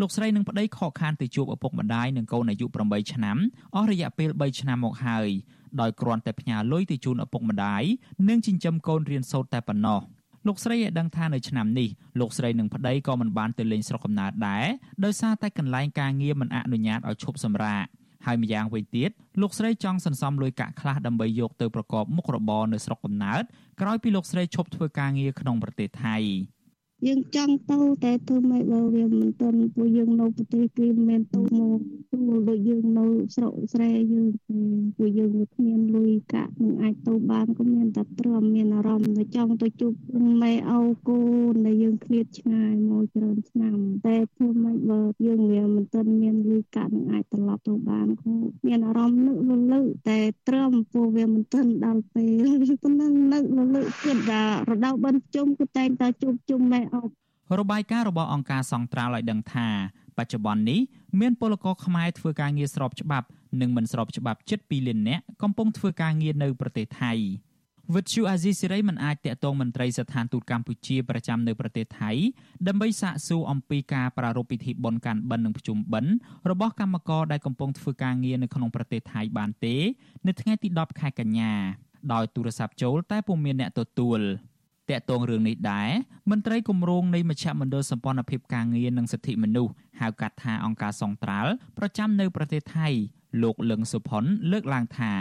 [0.00, 3.36] លោកស្រីនឹងប្តីខកខានទៅជួបឪពុកម្ដាយនិងកូនអាយុ8ឆ្នាំ
[3.76, 5.28] អស់រយៈពេល3ឆ្នាំមកហើយ
[5.80, 7.82] ដោយគ្រាន់តែផ្ញើលុយទៅជូនឪពុកម្ដាយ
[8.28, 10.00] និងចិញ្ចឹមកូនរៀនសូត្រតែប៉ុណ្ណោះ
[10.46, 11.88] លោកស្រីឲ្យដឹងថានៅឆ្នាំនេះ
[12.20, 14.66] លោកស្រីនិងប្តីក៏មិនបានទៅលេងស្រុកកំណើតដែរ
[15.04, 17.84] ដោយសារតែកន្លែងការងារមិនអនុញ្ញាតឲ្យឈប់សម្រាក
[18.26, 23.42] ហើយម្យ៉ាងវិញទៀតលោកស្រីចង់សន្សំលុយកាក់ខ្លះដើម្បីយកទៅប្រកបមុខរបរនៅស្រុកកំណើត
[23.80, 26.16] ក្រោយពីលោកស្រីឈប់ធ្វើការងារក្នុងប្រទេសថៃ
[27.04, 31.78] យើងចង់ទៅតែធ្វើម៉េចបើវាមិនទាន់ពួកយើងនៅប្រទេសគេមិនមែនទៅមក
[32.12, 34.26] ទូដូចយើងនៅស្រុកស្រែយើង
[34.96, 39.92] ពួកយើងវាគ្មានលុយកាក់នឹងអាចទៅបានក៏មានតែទ្រាំមានអារម្មណ៍ទៅចង់ទៅជួប
[40.42, 40.78] ម៉ែឪ
[41.08, 41.18] គូ
[41.66, 43.76] ដែលយើងឃ្លាតឆ្ងាយមកច្រើនឆ្នាំ
[44.06, 48.30] តែធ្វើម៉េចបើយើងវាមិនទាន់មានលុយកាក់នឹងអាចត្រឡប់ទៅបានក៏
[48.66, 50.18] មានអារម្មណ៍នឹករលឹកតែ
[50.48, 52.46] ទ្រាំពួកវាមិនទាន់ដល់ពេល
[52.82, 56.82] ប៉ុណ្ណឹងនឹករលឹកគិតថារដូវបិណ្ឌជុំគឺតែងតែជួបជុំម៉ែ
[57.58, 59.68] របាយការណ៍របស់អង្គការសង្ត្រាល់ឲ្យដឹងថា
[60.18, 60.80] បច្ចុប្បន្ននេះ
[61.20, 63.26] មានពលករខ្មែរធ្វើការងារស្របច្បាប់
[63.60, 67.12] និងមិនស្របច្បាប់ជិត2លាននាក់កំពុងធ្វើការងារនៅប្រទេសថៃ
[67.94, 72.10] វិទ្យុអាស៊ីសេរីមិនអាចតាក់ទងមន្ត្រីស្ថានទូតកម្ពុជាប្រចាំនៅប្រទេសថៃ
[72.68, 76.12] ដើម្បីសាកសួរអំពីការប្រារព្ធពិធីបុណ្យកាន់បិណ្ឌនិងភ្ជុំបិណ្ឌ
[76.50, 79.76] របស់កម្មករដែលកំពុងធ្វើការងារនៅក្នុងប្រទេសថៃបានទេ
[80.26, 81.52] នៅថ្ងៃទី10ខែកញ្ញា
[82.12, 84.20] ដោយទូរស័ព្ទចូលតែពុំមានអ្នកទទួល
[84.90, 85.90] តកតងរឿងនេះដែរ
[86.30, 92.88] មន្ត្រីគម្រោងនៃមជ្ឈមណ្ឌលសម្ព័ន្ធភាពការងារនិងសិទ្ធិមនុស្សហៅកាត់ថាអង្គការសង្ត្រាល់ប្រចាំនៅប្រទេសថៃ
[93.42, 95.12] លោកលឹងសុផុនលើកឡើងថា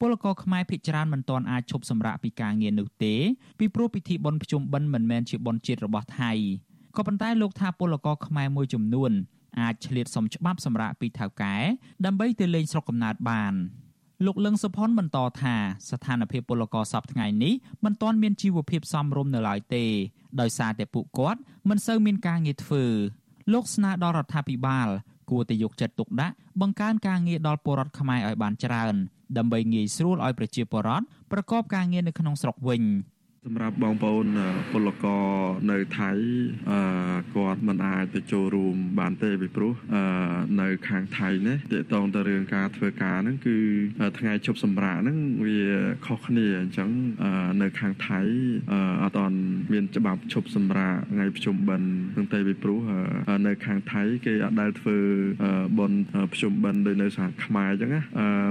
[0.00, 3.14] ពលករខ្មែរភិជាច្រើនមិនទាន់អាចឈប់សម្រាកពីការងារនោះទេ
[3.58, 6.32] ពីព្រោះពិធីបុណ្យភ្ជុំបិណ្ឌមិនមែនជាបុណ្យជាតិរបស់ថៃ
[6.96, 9.12] ក៏ប៉ុន្តែលោកថាពលករខ្មែរមួយចំនួន
[9.60, 11.54] អាចឆ្លៀតសុំច្បាប់សម្រាកពីថៅកែ
[12.04, 13.54] ដើម្បីទៅលេងស្រុកកំណើតបាន
[14.26, 15.54] លោកលឹងសុផុនបន្តថា
[15.90, 17.54] ស្ថានភាពពលករសពថ្ងៃនេះ
[17.84, 19.84] មិនទាន់មានជីវភាពសមរម្យនៅឡើយទេ
[20.40, 22.84] ដោយសារតែពួកគាត់មិនសូវមានការងារធ្វើ
[23.52, 24.88] លោកស្នើដល់រដ្ឋាភិបាល
[25.30, 28.94] គួរតែយកចិត្តទុកដាក់បង្កើនការងារដល់ពលរដ្ឋខ្មែរឲ្យបានច្រើន
[29.38, 32.82] ដើម្បីងាយស្រួលឲ្យប្រជាពលរដ្ឋប្រកបការងារនៅក្នុងស្រុកវិញ។
[33.48, 34.26] សម្រាប់បងប្អូន
[34.72, 35.26] ពលករ
[35.70, 36.10] នៅថៃ
[37.36, 39.72] គាត់មិនអាចទៅចូលរួមបានទេពីព្រោះ
[40.60, 43.56] នៅខាងថៃនេះតកតងទៅរឿងការធ្វើការហ្នឹងគឺ
[44.18, 45.60] ថ្ងៃជប់សម្រាកហ្នឹងវា
[46.06, 46.90] ខុសគ្នាអញ្ចឹង
[47.62, 48.20] នៅខាងថៃ
[49.02, 49.32] អត់ត
[49.72, 52.80] មានច្បាប់ជប់សម្រាកថ្ងៃប្រជុំបិណ្ឌហ្នឹងទេពីព្រោះ
[53.46, 54.98] នៅខាងថៃគេអត់ដែលធ្វើ
[55.78, 56.00] បុណ្យ
[56.32, 58.02] ប្រជុំបិណ្ឌដោយនៅសហខ្មែរអញ្ចឹងណា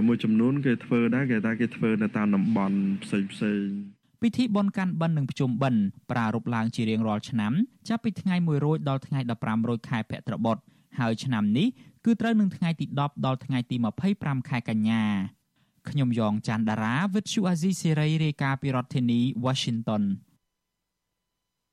[0.07, 7.53] មួយចំនួនគេធ្វើដែរគេថាគេធ្វើនៅតាមតំបន់ផ្សេងផ្សេង ពិធីបុណ្យកាន់បិណ្ឌនិងភ្ជុំបិណ្ឌប្រារព្ធឡើងជារៀងរាល់ឆ្នាំ
[7.87, 10.57] ចាប់ពីថ្ងៃ1រោចដល់ថ្ងៃ15រោចខែភទ្របទ
[10.99, 11.67] ហើយឆ្នាំនេះ
[12.05, 13.75] គឺត្រូវនឹងថ្ងៃទី10ដល់ថ្ងៃទី
[14.13, 15.03] 25ខែកញ្ញា
[15.89, 20.03] ខ្ញុំយ៉ងច័ន្ទដារាវិទ្យុអាស៊ីសេរីរាយការណ៍ពីរដ្ឋធានី Washington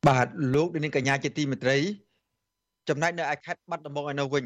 [0.08, 1.76] បាទលោកនាងកញ្ញាជាទីមេត្រី
[2.88, 4.44] ចំណែកនៅឯខេត្តបាត់ដំបងឯនោះវិញ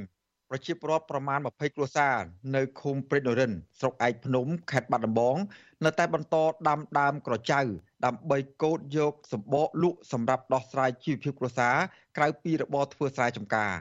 [0.50, 2.14] ប្រជាពលរដ្ឋប្រមាណ20គ្រួសារ
[2.54, 5.36] នៅឃុំព្រៃនរិនស្រុកឯកភ្នំខេត្តបាត់ដំបង
[5.84, 6.36] នៅតែបន្ត
[6.68, 7.60] ដាំដើមក្រចៅ
[8.06, 11.76] ដើម្បីកូតយកសម្បកលក់សម្រាប់ដោះស្រាយជីវភាពគ្រួសារ
[12.16, 13.72] ក្រៅពីរបរធ្វើស្រែចម្ការ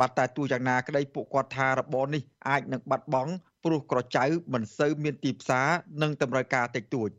[0.00, 3.32] បាទតែទោះយ៉ាងណាក្តីពួកគាត់ថារបរនេះអាចនឹងបាត់បង់
[3.64, 5.68] ព្រោះក្រចៅមិនសូវមានទីផ្សារ
[6.02, 7.10] និងតម្រូវការតិចតួច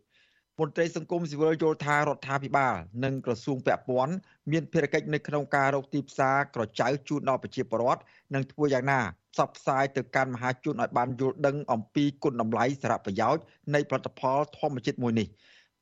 [0.59, 2.73] មន្ត្រីសង្គមស៊ីវិលយល់ថារដ្ឋាភិបាល
[3.03, 4.13] និងក្រសួងពាក់ព័ន្ធ
[4.51, 8.01] មានភារកិច្ចនៅក្នុងការរកទីផ្សារក្រចៅជូនដល់ប្រជាពលរដ្ឋ
[8.33, 8.99] និងធ្វើយ៉ាងណា
[9.33, 13.43] ផ្សព្វផ្សាយទៅកាន់មហាជនឲ្យបានយល់ដឹងអំពីគុណតម្លៃសារៈប្រយោជន៍
[13.73, 15.27] នៃផលិតផលធម្មជាតិមួយនេះ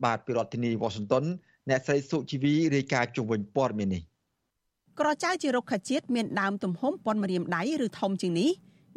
[0.04, 1.26] បាទពីរដ្ឋធានី Washington
[1.70, 4.04] អ្នកស្រីសុជីវីរាយការណ៍ជុំវិញព័ត៌មាននេះ
[5.00, 8.52] ក្រចៅជារុក្ខជាតិមានដើមទំហំប៉ុនម្រាមដៃឬធំជាងនេះ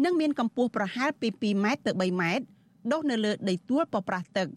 [0.04, 2.44] និងមានកម្ពស់ប្រហែលពី2ម៉ែត្រទៅ3ម៉ែត្រ
[2.92, 4.48] ដុះនៅលើដីទួលប្រប្រាស់ទឹក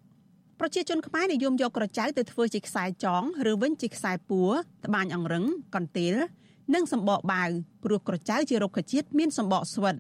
[0.60, 4.52] ប្រជាជនខ្មែរនិយមយកក្រចៅទៅធ្វើជាខ្សែចងឬវិញជាខ្សែពួរ
[4.86, 6.16] ត្បាញអង្រឹងកន្ទេល
[6.74, 7.50] និងសម្បកបាវ
[7.84, 9.96] ព្រោះក្រចៅជារុក្ខជាតិមានសម្បកស្វិត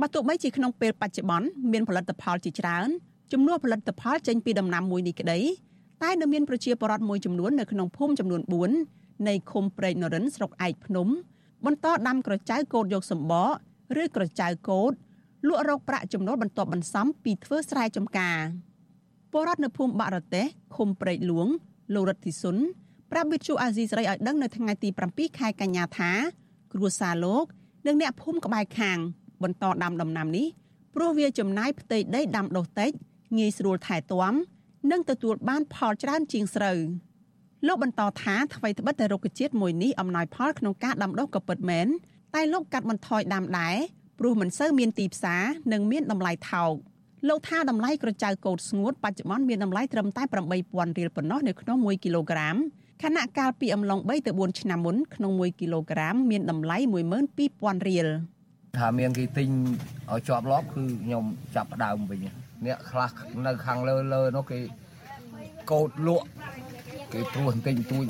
[0.00, 2.88] បើទោះបីជាក្នុងពេលបច្ចុប្បន្នមានផលិតផលជាច្រើន
[3.32, 5.40] ចំនួនផលិតផលចេញពីដំណាំមួយនេះក្តី
[6.02, 8.40] តែនៅមានប្រជាពលរដ្ឋមួយចំនួននៅក្នុងភូមិចំនួន
[8.84, 11.08] 4នៃឃុំព្រែកនរិនស្រុកឯកភ្នំ
[11.66, 13.52] បន្តដាំក្រចៅកោតយកសម្បក
[14.02, 14.92] ឬក្រចៅកោត
[15.48, 18.38] លក់រកប្រាក់ចំណូលបន្ទាប់បន្សំពីធ្វើស្រែចម្ការ
[19.32, 21.46] ពលរដ្ឋនៅភូមិបាក់រទេសឃុំព្រែកលួង
[21.94, 22.56] លោករដ្ឋិសុន
[23.10, 26.10] ប្រាប់វិទ្យុអាស៊ីសេរីឲ្យដឹងនៅថ្ងៃទី7ខែកញ្ញាថា
[26.72, 27.44] គ្រួសារលោក
[27.86, 28.98] និងអ្នកភូមិក្បែរខាង
[29.42, 30.46] បន្តដាំដំណាំនេះ
[30.94, 32.92] ព្រោះវាចំណាយផ្ទៃដីដាំដុះតិច
[33.38, 34.34] ងាយស្រួលថែទាំ
[34.90, 36.78] និងទទួលបានផលច្រើនជាងស្រូវ
[37.66, 41.86] លោកបន្តថាថ្មីត្បិតតែរុក្ខជាតិមួយនេះអំណោយផលក្នុងការដាំដុះក៏ពិតមែន
[42.34, 43.76] តែលោកកាត់បន្ថយដាំដែរ
[44.18, 46.74] ព្រោះមិនសូវមានទីផ្សារនិងមានតម្លៃថោក
[47.28, 50.22] លោកថាតម្លៃក្រចៅកោតស្ងួតបច្ចុប្បន្នមានតម្លៃត្រឹមតែ
[50.62, 52.56] 8000រៀលប៉ុណ្ណោះនៅក្នុង1គីឡូក្រាម
[53.02, 56.76] ខណៈកាលពីអំឡុង3ទៅ4ឆ្នាំមុនក្នុង1គីឡូក្រាមមានតម្លៃ
[57.32, 58.06] 12000រៀល
[58.78, 59.48] ថាមានគេទិញ
[60.10, 61.24] ឲ្យជាប់លាប់គឺខ្ញុំ
[61.54, 62.20] ចាប់ដើមវិញ
[62.66, 63.10] អ្នកខ្លះ
[63.46, 64.58] នៅខាងលើលើនោះគេ
[65.72, 66.26] កោតលក់
[67.12, 68.04] គេព្រោះបន្តិចបន្តួច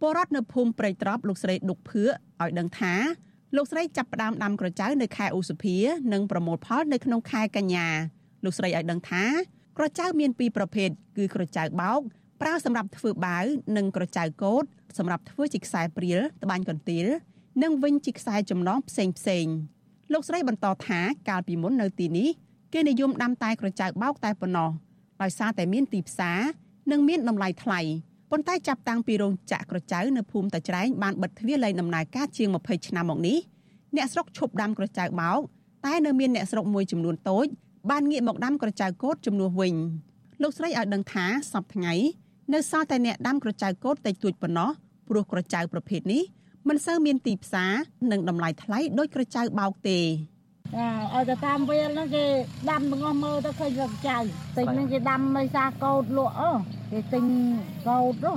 [0.00, 2.94] ពលរដ្ឋនៅភូមិព្រៃត្រប់លោកស្រីដុកភឿឲ្យដឹងថា
[3.56, 5.76] លោកស្រីចាប់ផ្ដើមដាំក្រចៅនៅខែឧសភា
[6.12, 7.88] និងប្រមូលផលនៅក្នុងខែកញ្ញា
[8.44, 9.24] លោកស្រីឲ្យដឹងថា
[9.78, 12.00] ក្រចៅមានពីរប្រភេទគឺក្រចៅបោក
[12.42, 13.44] ប្រើសម្រាប់ធ្វើបាវ
[13.76, 14.64] និងក្រចៅកោត
[14.98, 17.06] សម្រាប់ធ្វើជាខ្សែព្រាលត្បាញកន្ទាល
[17.62, 19.46] និងវិញជាខ្សែចំណងផ្សេងផ្សេង
[20.12, 22.28] លោកស្រីបន្តថាកាលពីមុននៅទីនេះ
[22.72, 24.70] គេនិយមដាំតែក្រចៅបោកតែប៉ុណ្ណោះ
[25.22, 26.38] ដោយសារតែមានទីផ្សារ
[26.90, 27.80] និងមានតម្លៃថ្លៃ
[28.30, 33.38] ប៉ុន្តែចាប់តាំងពីរោងចក្រក្រចៅនៅភូមិតាច្រែងបានបិទទ្វារលែងដំណើរការជាង20ឆ្នាំមកនេះ
[33.96, 35.40] អ្នកស្រុកឈប់ដាំក្រចៅបោក
[35.86, 37.46] តែនៅមានអ្នកស្រុកមួយចំនួនតូច
[37.90, 39.74] បានងាកមកដាំក្រចៅកោតជំនួសវិញ
[40.42, 41.94] លោកស្រីឲ្យដឹងថាសប្តាហ៍ថ្ងៃ
[42.54, 44.70] នៅសល់តែអ្នកដាំក្រចៅកោតតិចតួចប៉ុណ្ណោះ
[45.08, 46.22] ព្រោះក្រចៅប្រភេទនេះ
[46.68, 47.72] មិនសូវមានទីផ្សារ
[48.10, 50.37] និងតម្លៃថ្លៃដូចក្រចៅបោកទេចា
[50.76, 52.24] ឲ្យទៅតាមវាលហ្នឹងគេ
[52.70, 54.18] ដាំទាំងអស់មើលទៅឃើញរកចៅ
[54.56, 56.50] ទិញហ្នឹងគេដាំមិនសាកោតលក់អូ
[56.92, 57.24] គេទិញ
[57.88, 58.34] កោតហ៎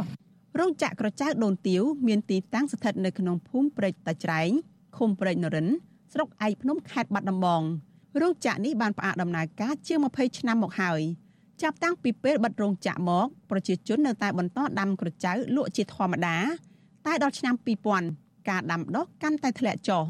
[0.60, 4.52] រោងចក្រក្រចៅដូនទាវមានទីតាំងស្ថិតនៅក្នុងភូមិព្រែកតាច្រែង
[4.98, 5.68] ឃុំព្រែកនរិន
[6.14, 7.62] ស្រុកឯកភ្នំខេត្តបាត់ដំបង
[8.22, 11.02] រោងចក្រនេះបានផ្អាកដំណើរការជាង20ឆ្នាំមកហើយ
[11.62, 16.38] ចាប់តាំងពីពេលបិទរោងចក្រមកប្រជាជននៅតែបន្តដាំក្រចៅលក់ជាធម្មតា
[17.06, 17.56] តែដល់ឆ្នាំ
[18.02, 20.04] 2000ការដាំដុះកាន់តែធ្លាក់ចុះ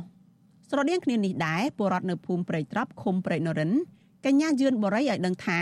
[0.70, 3.72] ស្រដៀងគ្នានេះដែរពលរដ្ឋនៅភូមិព្រៃត្រប់ឃុំព្រៃនរិន
[4.26, 5.60] កញ្ញាយឿនបរិយឲ្យដឹងថា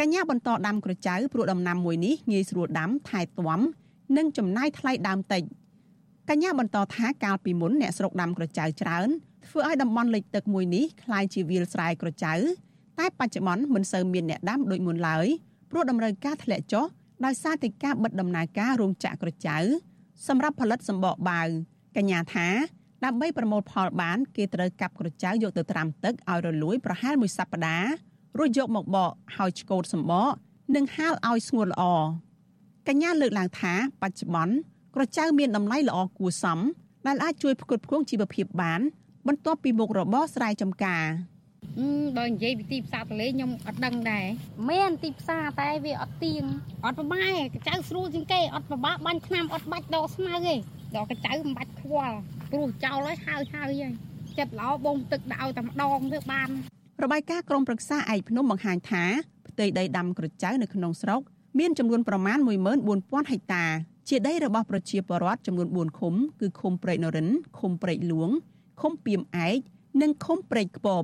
[0.00, 3.60] កញ្ញាបន្តដាំក្រចៅព្រោះដំណាំមួយនេះងាយស្រួលដាំថែទាំ
[4.16, 5.42] និងចំណាយថ្លៃដើមតិច
[6.30, 9.08] កញ្ញាបន្តថាកាលពីមុនអ្នកស្រុកដាំក្រចៅច្រើន
[9.46, 12.34] ធ្វើឲ្យតំបន់លិចទឹកមួយនេះคล้ายជាវាលស្រែក្រចៅ
[12.98, 15.26] តែបច្ចុប្បន្នមិនសូវមានអ្នកដាំដូចមុនឡើយ
[15.70, 16.84] ព្រោះតម្រូវការធ្លាក់ចុះ
[17.24, 19.58] ដោយសារតែការបិទដំណើរការរោងចក្រក្រចៅ
[20.28, 21.48] សម្រាប់ផលិតសម្បកបាវ
[21.96, 22.48] កញ្ញាថា
[23.05, 27.91] ដើម្បីប្រមូលផលបានគេត្រូវកាប់ក្រចៅយកទៅត្រាំទឹកឲ្យរលួយប្រហែលមួយសប្តាហ៍
[28.37, 30.33] រួចយកមកបកហើយឆ្កូតសម្បក
[30.75, 31.83] និងហាលឲ្យស្ងួតល្អ
[32.87, 34.55] កញ្ញាលើកឡើងថាបច្ចុប្បន្ន
[34.95, 36.59] ក្រចៅមានតម្លៃល្អគួរសម
[37.07, 38.81] ដែលអាចជួយផ្គត់ផ្គង់ជីវភាពបាន
[39.27, 41.05] បន្ទាប់ពីមុខរបរស្រែចម្ការ
[42.17, 44.25] បើនិយាយពីទីផ្សារតលេខ្ញុំអត់ដឹងដែរ
[44.69, 46.43] មានទីផ្សារតែវាអត់ទៀង
[46.85, 50.55] អត់ប្រម៉ែកញ្ចៅស្រួលជាងគេអត់ប្របាបាញ់ថ្នាំអត់បាច់ដកស្មៅទេ
[50.95, 52.17] ដកកញ្ចៅមិនបាច់ខ្វល់
[52.51, 53.93] ព្រោះចោលហើយហើយហើយហើយ
[54.37, 56.49] ចិត្តល្អបងទឹកដាក់ឲ្យតែម្ដងទៅបាន
[57.03, 59.03] របាយការណ៍ក្រមប្រឹក្សាឯកភ្នំបង្ហាញថា
[59.49, 61.21] ផ្ទៃដីដាំក្រចៅនៅក្នុងស្រុក
[61.59, 62.37] មានចំនួនប្រមាណ
[62.83, 63.65] 14000ហិកតា
[64.09, 67.27] ជាដីរបស់ប្រជាពលរដ្ឋចំនួន4ឃុំគឺឃុំព្រែកនរិន
[67.59, 68.29] ឃុំព្រែកលួង
[68.81, 69.57] ឃុំពីមឯក
[70.01, 71.03] និងឃុំព្រែកក្បប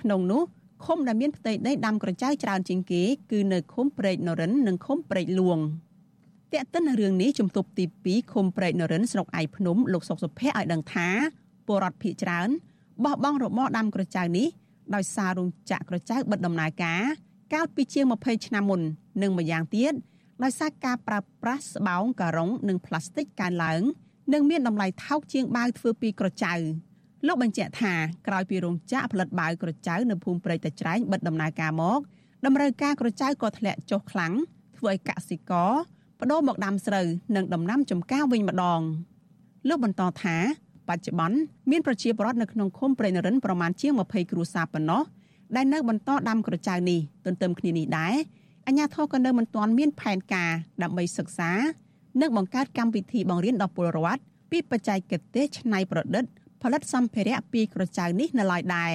[0.00, 0.42] ក្នុងនោះ
[0.84, 5.58] ឃុំដែលមានផ្ទៃដីដាំក្រចៅច្រើនជាងគេ គឺនៅឃុំព្រែកនរិននិងឃុំព្រែកលួង
[6.52, 11.08] តែកតិនរឿងនេះជំទប់ទី2ឃុំព្រែកនរិនស្រុកឯភ្នំលោកសុកសុភ័ក្រឲ្យដឹងថា
[11.66, 12.48] ពលរដ្ឋភៀកច្រើន
[13.04, 14.48] បោះបង់របរដាំក្រចៅនេះ
[14.94, 17.02] ដោយសាររោងចក្រក្រចៅបិទដំណើរការ
[17.54, 18.80] កាលពីជាង20ឆ្នាំមុន
[19.22, 19.92] និងម្យ៉ាងទៀត
[20.42, 23.82] ដោយសារការប្រើប្រាស់ស្បោងការ៉ុងនិងផ្លាស្ទិកកើនឡើង
[24.32, 26.54] និងមានតម្លៃថោកជាងបាវធ្វើពីក្រចៅ
[27.26, 27.94] លោកបញ្ជាក់ថា
[28.26, 32.00] ក្រោយពីរោងចក្រផលិតបាវក្រចៅនៅភូមិព្រៃតាច្រែងបិទដំណើរការមក
[32.46, 34.32] តម្រូវការក្រចៅក៏ធ្លាក់ចុះខ្លាំង
[34.76, 35.72] ធ្វើឲ្យកសិករ
[36.20, 37.06] បដូរមកដាំស្រូវ
[37.36, 38.80] និងដំណាំចម្ការវិញម្ដង
[39.68, 40.36] លោកបន្តថា
[40.88, 41.38] បច្ចុប្បន្ន
[41.70, 45.02] មានប្រជាពលរដ្ឋនៅក្នុងឃុំព្រៃនរិនប្រមាណជាង20គ្រួសារប៉ុណ្ណោះ
[45.56, 48.14] ដែលនៅបន្តដាំក្រចៅនេះទន្ទឹមគ្នានេះដែរ
[48.66, 50.52] អាជ្ញាធរក៏នៅមិនទាន់មានផែនការ
[50.82, 51.50] ដើម្បីសិក្សា
[52.20, 54.98] និងបង្កើតកម្មវិធីបង្រៀនដល់ពលរដ្ឋពីបច្ចេក
[55.34, 56.24] ទេសច្នៃប្រឌិត
[56.62, 58.92] ផលិតសម្ភារៈពីក្រចៅនេះនៅឡើយដែរ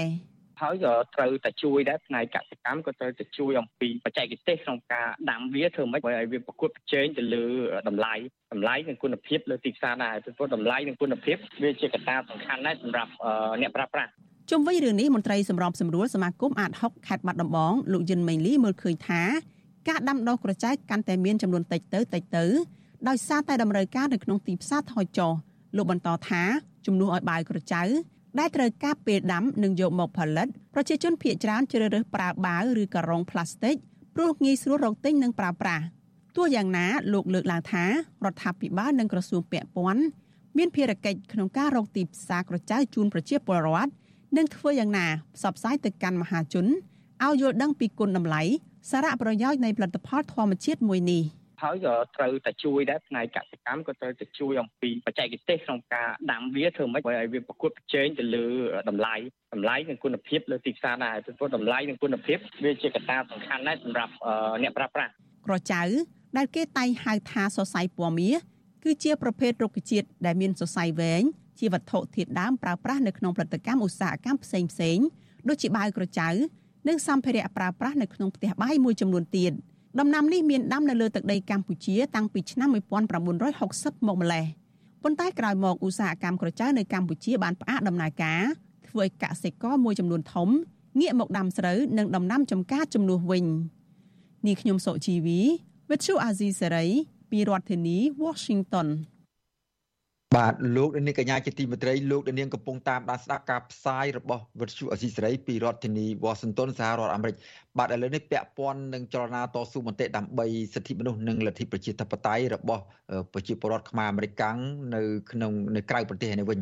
[0.62, 7.46] ហើយក៏ត្រូវតែជួយដែរផ្នែកកសិកម្មក៏ត្រូវតែជួយអំពីបច្ចេកទេសក្នុងការដាំវាធ្វើម៉េចឲ្យវាប្រកួតប្រជែងទៅលើ
[7.88, 8.14] តម្លៃ
[8.54, 13.12] តម្លៃនិងគុណភាពលើទីផ្សារដែរព្រោះតម្លៃនិងគុណភាពវាជាកត្តាសំខាន់ណាស់សម្រាប់
[13.62, 14.12] អ្នកប្រើប្រាស់
[14.52, 19.22] ជុំវិញរឿងនេះមន្ត្រីសម្របសម្រួលសមាគមអាត6ខេត្តបាត់ដំបងលោកយិនមេងលីមើលឃើញថា
[19.90, 22.46] ការដាំដុះក្រចៅកាន់តែមានចំនួនតិចទៅតិចទៅ
[23.08, 25.32] ដោយសារតែតម្រូវការនៅក្នុងទីផ្សារថយចុះ
[25.78, 26.44] លោកបន្តថា
[26.86, 27.82] ជំនួសឲ្យបាវក្រចៅ
[28.40, 33.76] ដែលត្រូវការពេលដាំនិងយកមកផលិតប្រជាជនភាគច្រើនជ្រើសរើសប្រើបាវឬការ៉ុងផ្លាស្ទិក
[34.16, 35.84] ព្រោះងាយស្រួលរកទិញនិងប្រើប្រាស់
[36.36, 37.90] ទោះយ៉ាងណាលោកលើកឡើងថារ
[38.32, 40.04] ដ្ឋាភិបាលនិងក្រសួងពាក់ព័ន្ធ
[40.58, 43.92] មានភារកិច្ចក្នុងការរកទីផ្សារក្រចៅជូនប្រជាពលរដ្ឋ
[44.38, 45.06] និងធ្វើយ៉ាងណា
[45.36, 46.66] ផ្សព្វផ្សាយទៅកាន់មហាជន
[47.24, 48.42] ឲ្យយល់ដឹងពីគុណតម្លៃ
[48.92, 51.24] សារៈប្រយោជន៍នៃផលិតផលធម្មជាតិមួយនេះ
[51.64, 58.48] ហើយក៏ត្រូវតែជួយដែរផ្នែកកសិកម្មក៏ត្រូវតែជួយអំពីបច្ចេកទេសក្នុងការដាំវាធ្វើម៉េចឲ្យវាប្រកួតប្រជែងទៅលើ
[58.90, 59.16] តម្លៃ
[59.54, 64.14] តម្លៃនិងគុណភាពលើទីផ្សារដែរព្រោះតម្លៃនិងគុណភាពវាជាកត្តាសំខាន់ណាស់សម្រាប់
[64.64, 65.12] អ្នកប្រើប្រាស់
[65.48, 65.82] ក្រចៅ
[66.38, 68.38] ដែលគេតែងហៅថាសរសៃពណ៌មាស
[68.84, 71.24] គឺជាប្រភេទរុក្ខជាតិដែលមានសរសៃវែង
[71.60, 74.98] ជាវត្ថុធាតុដើមប្រើប្រាស់នៅក្នុងផលិតកម្មឧស្សាហកម្មផ្សេងផ្សេង
[75.50, 76.30] ដូចជាបាវក្រចៅ
[76.88, 79.52] និងសម្ភារៈប្រើប្រាស់នៅក្នុងផ្ទះបាយមួយចំនួនទៀត
[80.00, 84.46] ដំណាំនេះមានដាំនៅលើទឹកដីកម្ពុជាតាំងពីឆ្នាំ1960មកម្លេះ
[85.04, 88.42] ប៉ុន្តែក្រោយមកឧស្សាហកម្មក្រចៅនៅកម្ពុជាបានផ្អាកដំណើរការ
[88.88, 90.50] ធ្វើឲ្យកសិករមួយចំនួនធំ
[91.00, 93.46] ងាកមកដាំស្រូវនិងដំណាំចម្ការជំនួសវិញ
[94.48, 95.40] នេះខ្ញុំសុជីវី
[95.90, 96.90] With you Azizi Saray
[97.30, 98.88] ពីរដ្ឋធានី Washington
[100.34, 107.36] បាទលោកនាងកញ្ញាជាទីមេត្រីលោកនាងកំពុងតាមដានស្ដាប់ការផ្សាយរបស់វិទ្យុអសីសេរីពីរដ្ឋធានី Washington សហរដ្ឋអាមេរិក
[107.78, 112.84] បាទឥឡូវនេះពាក់ព័ន្ធនឹងចលនាតស៊ូមតិដើម្បីសិទ្ធិមនុស្សនិងលទ្ធិប្រជាធិបតេយ្យរបស់
[113.34, 114.44] ប្រជាពលរដ្ឋខ្មែរអាមេរិក
[114.96, 115.02] នៅ
[115.32, 116.60] ក្នុងនៅក្រៅប្រទេសនេះវិញ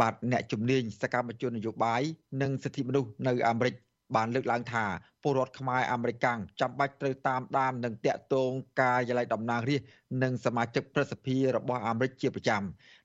[0.00, 2.02] បាទអ្នកជំនាញសកម្មជននយោបាយ
[2.42, 3.74] និងសិទ្ធិមនុស្សនៅអាមេរិក
[4.16, 4.84] បានលើកឡើងថា
[5.22, 8.50] ពលរដ្ឋខ្មែរអាមេរិកាំងចាំបាច់ត្រូវតាមដាននិងតាក់ទង
[8.80, 9.88] ការិយាល័យតំណាងរាស្ត្រ
[10.22, 12.62] និងសមាជិកប្រសិទ្ធិរបស់អាមេរិកជាប្រចាំ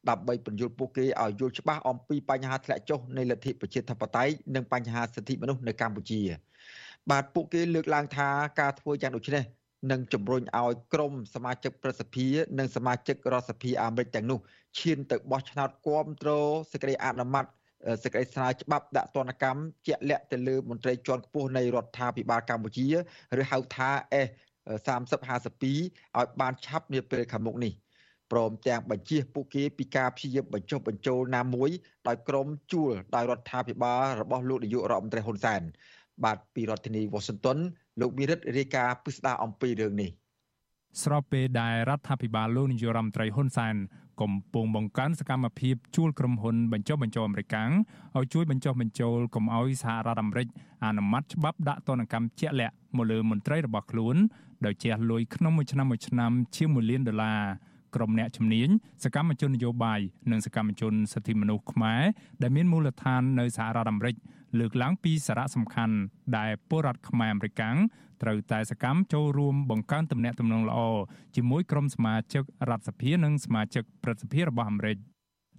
[0.09, 6.21] ដើម្បីពន្យល់ពួកគេឲ្យយល់ច្បាស់អំពីបញ្ហាធ្លាក់ចុះនៃលទ្ធិប្រជាធិបតេយ្យនិងបញ្ហាសិទ្ធិមនុស្សនៅកម្ពុជា
[7.11, 8.29] បាទពួកគេលើកឡើងថា
[8.59, 9.45] ការធ្វើយ៉ាងដូចនេះ
[9.91, 12.27] នឹងជំរុញឲ្យក្រមសមាជិកប្រសិទ្ធិ
[12.59, 14.39] និងសមាជិករដ្ឋសភាអាមេរិកទាំងនោះ
[14.79, 16.29] ឈានទៅបោះឆ្នោតគាំទ្រ
[16.71, 17.45] សេចក្តីអនុម័ត
[18.03, 22.88] សេចក្តីស្នើច្បាប់ដាក់ទណ្ឌកម្មជាក់លាក់ទៅលើមន្ត្រីជាន់ខ្ពស់នៃរដ្ឋាភិបាលកម្ពុជា
[23.39, 23.89] ឬហៅថា
[24.27, 24.29] S
[24.88, 27.73] 3052ឲ្យបានឆាប់នាពេលខាងមុខនេះ
[28.31, 31.69] ព្រមទាំងបញ្ជាពួកគេពីការព្យាយាមបញ្ចុះបញ្ចូលណាមួយ
[32.07, 35.61] ដោយក្រមជួលដោយរដ្ឋាភិបាលរបស់លោកនាយករដ្ឋមន្ត្រីហ៊ុនសែន
[36.23, 37.57] បាទពីរដ្ឋធានី Washington
[38.01, 40.11] លោកវិរិទ្ធរាយការណ៍ពិស្ដារអំពីរឿងនេះ
[41.03, 43.75] ស្របពេលដែលរដ្ឋាភិបាលលោកនាយរដ្ឋមន្ត្រីហ៊ុនសែន
[44.22, 47.55] កំពុងបង្កើនសកម្មភាពជួលក្រុមហ៊ុនបញ្ចុះបញ្ចូលអាមេរិក
[48.18, 50.47] ឲ្យជួយបញ្ចុះបញ្ចូលកុំឲ្យសហរដ្ឋអាមេរិក
[50.86, 54.16] អនុម័តច្បាប់ដាក់ទណ្ឌកម្មជាក់លាក់មកលើមន្ត្រីរបស់ខ្លួន
[54.66, 57.41] ដោយជះលុយក្នុងមួយឆ្នាំមួយឆ្នាំជាង1លានដុល្លារ
[57.95, 58.69] ក្រុមអ្នកជំនាញ
[59.03, 59.99] សកម្មជននយោបាយ
[60.31, 62.03] និងសកម្មជនសិទ្ធិមនុស្សខ្មែរ
[62.41, 64.15] ដែលមានមូលដ្ឋាននៅសហរដ្ឋអាមេរិក
[64.59, 65.95] លើកឡើងពីសារៈសំខាន់
[66.37, 67.63] ដែលពលរដ្ឋខ្មែរអាមេរិក
[68.21, 70.79] ត្រូវតែសកម្មចូលរួមបង្កើនទំនាក់ទំនងល្អ
[71.35, 74.97] ជាមួយក្រុមសមាជិករដ្ឋសភានិងសមាជិកព្រឹទ្ធសភារបស់អាមេរិក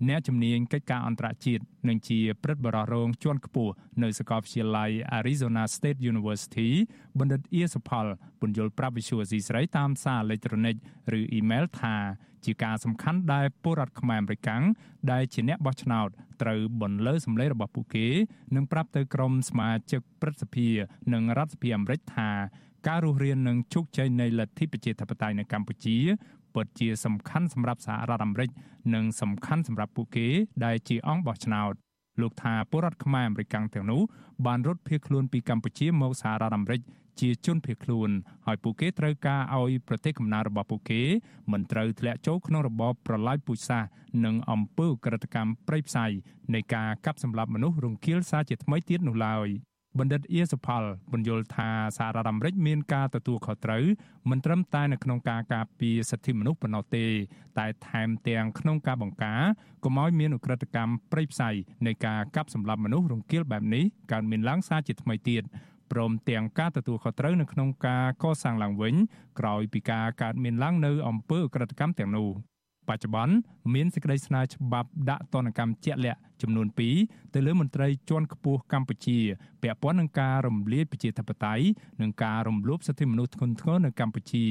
[0.08, 3.72] អ្នកជំនាញកិច្ចការអន្តរជាតិនិងជាព្រឹទ្ធបរិះរងជាន់ខ្ពស់
[4.02, 6.70] នៅសាកលវិទ្យាល័យ Arizona State University
[7.18, 8.06] បណ្ឌិតអៀសផល
[8.40, 10.76] ពន្យល់ប្រាប់វិសុវស៊ីស្រីតាមសារអេឡិចត្រូនិក
[11.18, 11.96] ឬអ៊ីមែលថា
[12.44, 14.62] ជាការសំខាន់ដែលពលរដ្ឋខ្មែរអាមេរិកាំង
[15.12, 16.08] ដែលជាអ្នកបោះឆ្នោត
[16.42, 18.06] ត្រូវបន្លឺសម្លេងរបស់ពួកគេ
[18.56, 20.68] និងប្រាប់ទៅក្រុមសមាជិកព្រឹទ្ធសភា
[21.12, 22.30] និងរដ្ឋសភាអាមេរិកថា
[22.88, 25.96] ការរស់រាននិងជោគជ័យនៃលទ្ធិប្រជាធិបតេយ្យនៅកម្ពុជា
[26.56, 28.50] ពិតជាសំខាន់សម្រាប់សហរដ្ឋអាមេរិក
[28.94, 30.28] និងសំខាន់សម្រាប់ពួកគេ
[30.64, 31.72] ដែលជាអង្គបោះឆ្នោត
[32.20, 34.02] លោកថាពលរដ្ឋខ្មែរអាមេរិកទាំងនោះ
[34.46, 36.80] បានរត់ភៀសខ្លួនពីកម្ពុជាមកសហរដ្ឋអាមេរិក
[37.20, 38.10] ជាជនភៀសខ្លួន
[38.46, 41.02] ហើយពួកគេត្រូវការឲ្យប្រទេសកំណើតរបស់ពួកគេ
[41.52, 43.90] មិនត្រូវធ្លាក់ចូលក្នុងរបបប្រល័យពូជសាសន៍
[44.24, 46.06] និងអំពើក្រិតកម្មប្រៃផ្សៃ
[46.54, 49.48] នៃការកាប់សម្លាប់មនុស្សរង្គាលសារជាថ្មីទៀតនោះឡើយ
[49.98, 50.82] បណ្ឌិតអៀសផល
[51.12, 53.84] បញ្យល់ថាសហរដ្ឋអាមេរិកមានការទទួលខុសត្រូវ
[54.30, 57.06] មិនត្រឹមតែនៅក្នុងការការពារសិទ្ធិមនុស្សប៉ុណ្ណោះទេ
[57.58, 59.42] តែថែមទាំងក្នុងការបង្ការ
[59.84, 61.50] កុំឲ្យមានឧក្រិដ្ឋកម្មប្រៃផ្សៃ
[61.86, 65.42] នៃការកាប់សម្លាប់មនុស្សរង្គាលបែបនេះកើតមានឡើងសារជាថ្មីទៀត
[65.92, 68.94] ព្រមទាំងការទទួលខុសត្រូវនៅក្នុងការកសាងឡើងវិញ
[69.40, 72.28] ក្រោយពីការកើតមានឡើងនៅអំពើអក្រិតកម្មទាំងនោះ
[72.88, 73.34] បច្ចុប្បន្ន
[73.74, 76.66] មានសេចក្តីស្នើច្បាប់ដាក់ទណ្ឌកម្មជាក់លាក់ចំនួន
[77.00, 79.18] 2ទៅលើមន្ត្រីជាន់ខ្ពស់កម្ពុជា
[79.62, 81.64] ពាក់ព័ន្ធនឹងការរំលាយប្រជាធិបតេយ្យ
[82.02, 84.46] និងការរំលោភសិទ្ធិមនុស្សធ្ងន់ធ្ងរនៅកម្ពុជា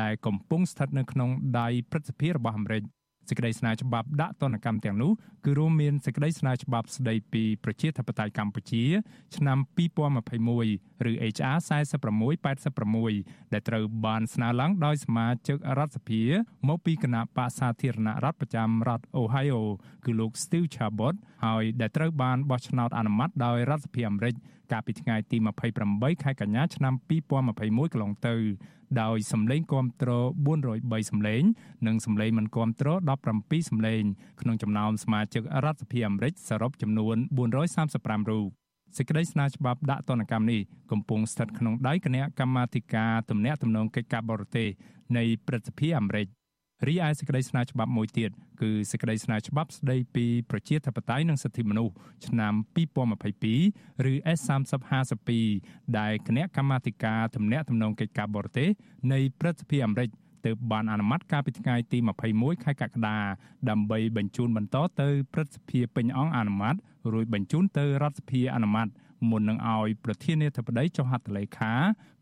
[0.00, 2.82] ដែលកំពុងស្ថិតនៅក្នុងដៃព្រឹទ្ធសភារបស់អាមេរិក
[3.28, 5.12] សេចក្តីស្នើច្បាប់ដាក់ទណ្ឌកម្មទាំងនោះ
[5.44, 8.84] គឺរួមមានសេចក្តីស្នើច្បាប់ស្តីពីប្រជាធិបតេយ្យកម្ពុជា
[9.36, 9.58] ឆ្នាំ
[10.48, 11.56] 2021ឬ HR
[12.30, 16.22] 4686ដែលត្រូវបានស្នើឡើងដោយសមាជិករដ្ឋសភា
[16.68, 19.60] មកពីគណៈបក្សសាធារណរដ្ឋប្រចាំរដ្ឋ Ohio
[20.04, 21.14] គឺលោក Steve Chabot
[21.44, 24.34] ហើយដែលត្រូវបានបោះឆ្នោតអនុម័តដោយរដ្ឋសភាអាមេរិក
[24.72, 25.36] កាលពីថ្ងៃទី
[25.80, 26.94] 28ខែកញ្ញាឆ្នាំ
[27.40, 28.36] 2021កន្លងទៅ
[29.02, 30.10] ដោយសម្លេងគាំទ្រ
[30.60, 31.42] 403សម្លេង
[31.86, 32.88] និងសម្លេងមិនគាំទ្រ
[33.30, 34.02] 17សម្លេង
[34.40, 37.16] ក្នុងចំណោមសមាជិករដ្ឋសភាអាមេរិកសរុបចំនួន
[37.72, 38.46] 435រូប
[38.96, 40.60] សេចក្តីស្នើច្បាប់ដាក់ទណ្ឌកម្មនេះ
[40.90, 44.68] កំពុងស្ថិតក្នុងដៃគណៈកម្មាធិការទំនាក់ទំនងកិច្ចការបរទេស
[45.16, 46.26] នៃព្រឹទ្ធសភាអាមេរិក
[46.88, 48.30] រីឯសេចក្តីស្នើច្បាប់មួយទៀត
[48.60, 51.94] គឺសេចក្តីស្នើច្បាប់ស្តីពីប្រជាធិបតេយ្យនិងសិទ្ធិមនុស្ស
[52.26, 52.54] ឆ្នាំ
[53.26, 55.30] 2022ឬ S3052
[55.98, 58.68] ដែលគណៈកម្មាធិការទំនាក់ទំនងកិច្ចការបរទេស
[59.12, 60.08] នៃព្រឹទ្ធសភាអាមេរិក
[60.46, 61.98] ទើបបានអនុម័តកាលពីថ្ងៃទី
[62.32, 63.18] 21ខែកក្កដា
[63.70, 66.74] ដើម្បីបញ្ជូនបន្តទៅព្រឹទ្ធសភាពេញអង្គអនុម័ត
[67.12, 68.88] រួចបញ្ជូនទៅរដ្ឋសភាអនុម័ត
[69.30, 71.74] មុននឹងឲ្យប្រធានាធិបតីចុះហត្ថលេខា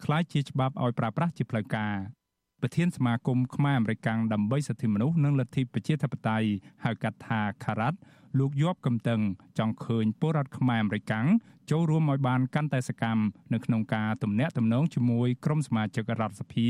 [0.05, 1.97] ក្លាយជាច្បាប់ឲ្យប្រើប្រាស់ជាផ្លូវការ។
[2.61, 6.49] ប្រធានសមាគមខ្មែរអមេរិកាំងដើម្បីសិទ្ធិមនុស្សនិងលទ្ធិប្រជាធិបតេយ្យ
[6.85, 7.99] ហៅកាត់ថាខារ៉ាត់
[8.39, 9.21] លោកយប់កំតឹង
[9.59, 11.27] ចង់ឃើញពលរដ្ឋខ្មែរអមេរិកាំង
[11.71, 16.69] ចូលរួមឲ្យបានកាន់តែសកម្មនៅក្នុងការទំនាក់ទំនងជាមួយក្រុមសមាជិករដ្ឋសភា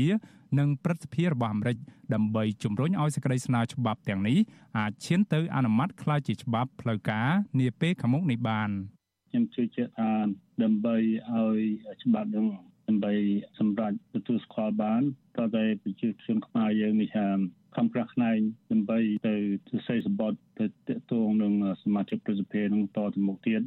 [0.59, 1.77] និងព្រឹទ្ធសភារបស់អាមេរិក
[2.13, 4.37] ដើម្បីជំរុញឲ្យសេចក្តីស្នើច្បាប់ទាំងនេះ
[4.77, 7.29] អាចឈានទៅអនុម័តក្លាយជាច្បាប់ផ្លូវការ
[7.59, 8.69] នាពេលខាងមុខនេះបាន
[9.29, 10.09] ខ្ញុំជឿជាក់ថា
[10.63, 10.95] ដើម្បី
[11.33, 11.59] ឲ្យ
[12.03, 12.45] ច្បាប់នឹង
[12.91, 13.13] ដើម្បី
[13.59, 15.01] សម្រាប់ទទួលស្គាល់បាន
[15.37, 17.27] តើតែប្រជាជនខ្មែរយើងនេះថា
[17.75, 18.37] ខំប្រឹងផ្នែក
[18.71, 19.35] ដើម្បីទៅ
[19.69, 23.61] សរសេរសម្បត្តិទៅតកតងនឹងសមាជិកប្រសិទ្ធិនឹងតទៅមុខទៀត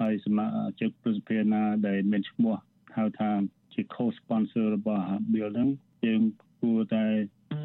[0.00, 0.46] ហើយសមា
[0.80, 2.54] ជិកប្រសិទ្ធិណាដែលមានឈ្មោះ
[2.96, 3.30] ហៅថា
[3.72, 5.68] ជា co-sponsor របស់ bill ហ្នឹង
[6.06, 6.22] យើង
[6.60, 7.06] គួរតែ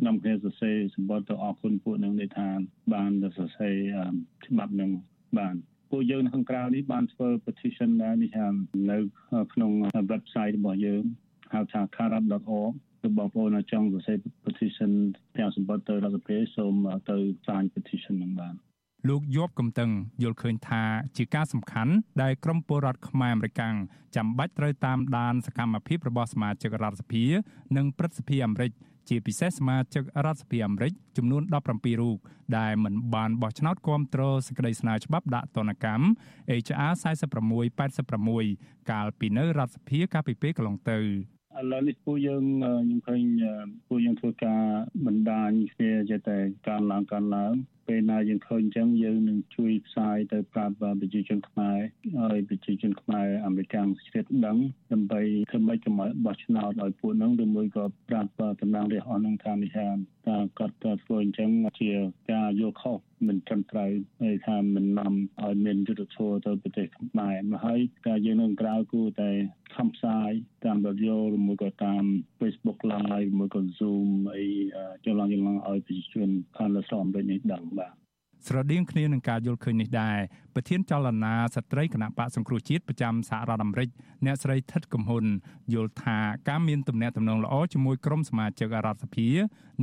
[0.05, 2.49] នាំគ្នាសរសេរសម្បត្តិទៅអរគុណពួកនឹងដែលថា
[2.93, 3.75] បានសរសេរ
[4.45, 4.89] ច្បាប់នឹង
[5.37, 5.55] បាន
[5.93, 8.47] ពពួកយើងនៅខាងក្រៅនេះបានធ្វើ petition ដែរនេះថា
[8.91, 8.97] នៅ
[9.53, 9.71] ក្នុង
[10.11, 11.03] website របស់យើង
[11.53, 12.71] ហៅថា karab.org
[13.01, 14.91] គឺបងប្អូនចង់សរសេរ petition
[15.37, 16.73] ទាំងសម្បត្តិទៅរដ្ឋសភាសូម
[17.09, 17.17] ទៅ
[17.47, 18.53] sign petition នឹងបាន
[19.09, 19.89] លោកយប់កំតឹង
[20.23, 20.83] យល់ឃើញថា
[21.17, 23.75] ជាការសំខាន់ដែលក្រមពលរដ្ឋខ្មែរអមេរិកាំង
[24.15, 27.23] ចាំបាច់ត្រូវតាមដានសកម្មភាពរបស់សមាជិករដ្ឋសភា
[27.77, 28.71] និងព្រឹទ្ធសភាអាមេរិក
[29.09, 32.17] ជាពិសេសសមាជិករដ្ឋសភាអាមេរិកចំនួន17រូប
[32.57, 36.05] ដែលមិនបានបោះឆ្នោតគាំទ្រសេចក្តីស្នើច្បាប់ដាក់ទណ្ឌកម្ម
[36.63, 36.91] HR
[38.11, 41.03] 4686កាលពីនៅរដ្ឋសភាកាលពីពេលកន្លងទៅឥ
[41.71, 43.21] ឡូវនេះពួកយើងខ្ញុំឃើញ
[43.87, 44.63] ពួកយើងធ្វើការ
[45.05, 46.37] បណ្ដាញគ្នាចេះតែ
[46.67, 47.53] កើនឡើងកើនឡើង
[47.87, 51.77] ពេលណាយើងឃើញអញ្ចឹងយើងនឹងជួយផ្សាយទៅប្រាប់ប្រជាជនខ្មែរ
[52.31, 54.57] ឲ្យប្រជាជនខ្មែរអាមេរិកជ្រាបដឹង
[54.91, 55.21] ដើម្បី
[55.51, 58.29] ធ្វើម៉េចកុំឲ្យបោះឆ្នោតឲ្យពួកហ្នឹងឬមួយក៏ប្រាប់
[58.61, 59.87] តំណាងរាស្ត្រអស់ហ្នឹងថានេះថា
[60.27, 61.49] ថាគាត់ធ្វើអញ្ចឹង
[61.81, 61.91] ជា
[62.31, 65.13] ការយកខុសមិនត្រឹមត្រូវហើយថាមិននាំ
[65.43, 69.31] ឲ្យមានយុទ្ធធម៌ទៅប្រទេសខ្មែរមកហើយការយើងនៅក្រៅគួរតែ
[69.77, 70.31] ខំផ្សាយ
[70.65, 72.03] តាមរយៈឬមួយក៏តាម
[72.39, 74.45] Facebook Live មួយក៏ Zoom អី
[75.05, 77.91] ចលងចលងឲ្យប្រជាជនខាងលើស្រុកអាមេរិកនេះដឹងបាទ
[78.47, 80.17] ស្រដៀងគ្នានឹងការយល់ឃើញនេះដែរ
[80.55, 83.89] ប្រធានចលនាស្ត្រីគណៈបកសង្គ្រោះជាតិប្រចាំសហរដ្ឋអាមេរិក
[84.25, 85.25] អ្នកស្រីថិតកំហ៊ុន
[85.73, 86.17] យល់ថា
[86.49, 89.27] ការមានទំនាក់ទំនងល្អជាមួយក្រុមសមាជិករដ្ឋសភា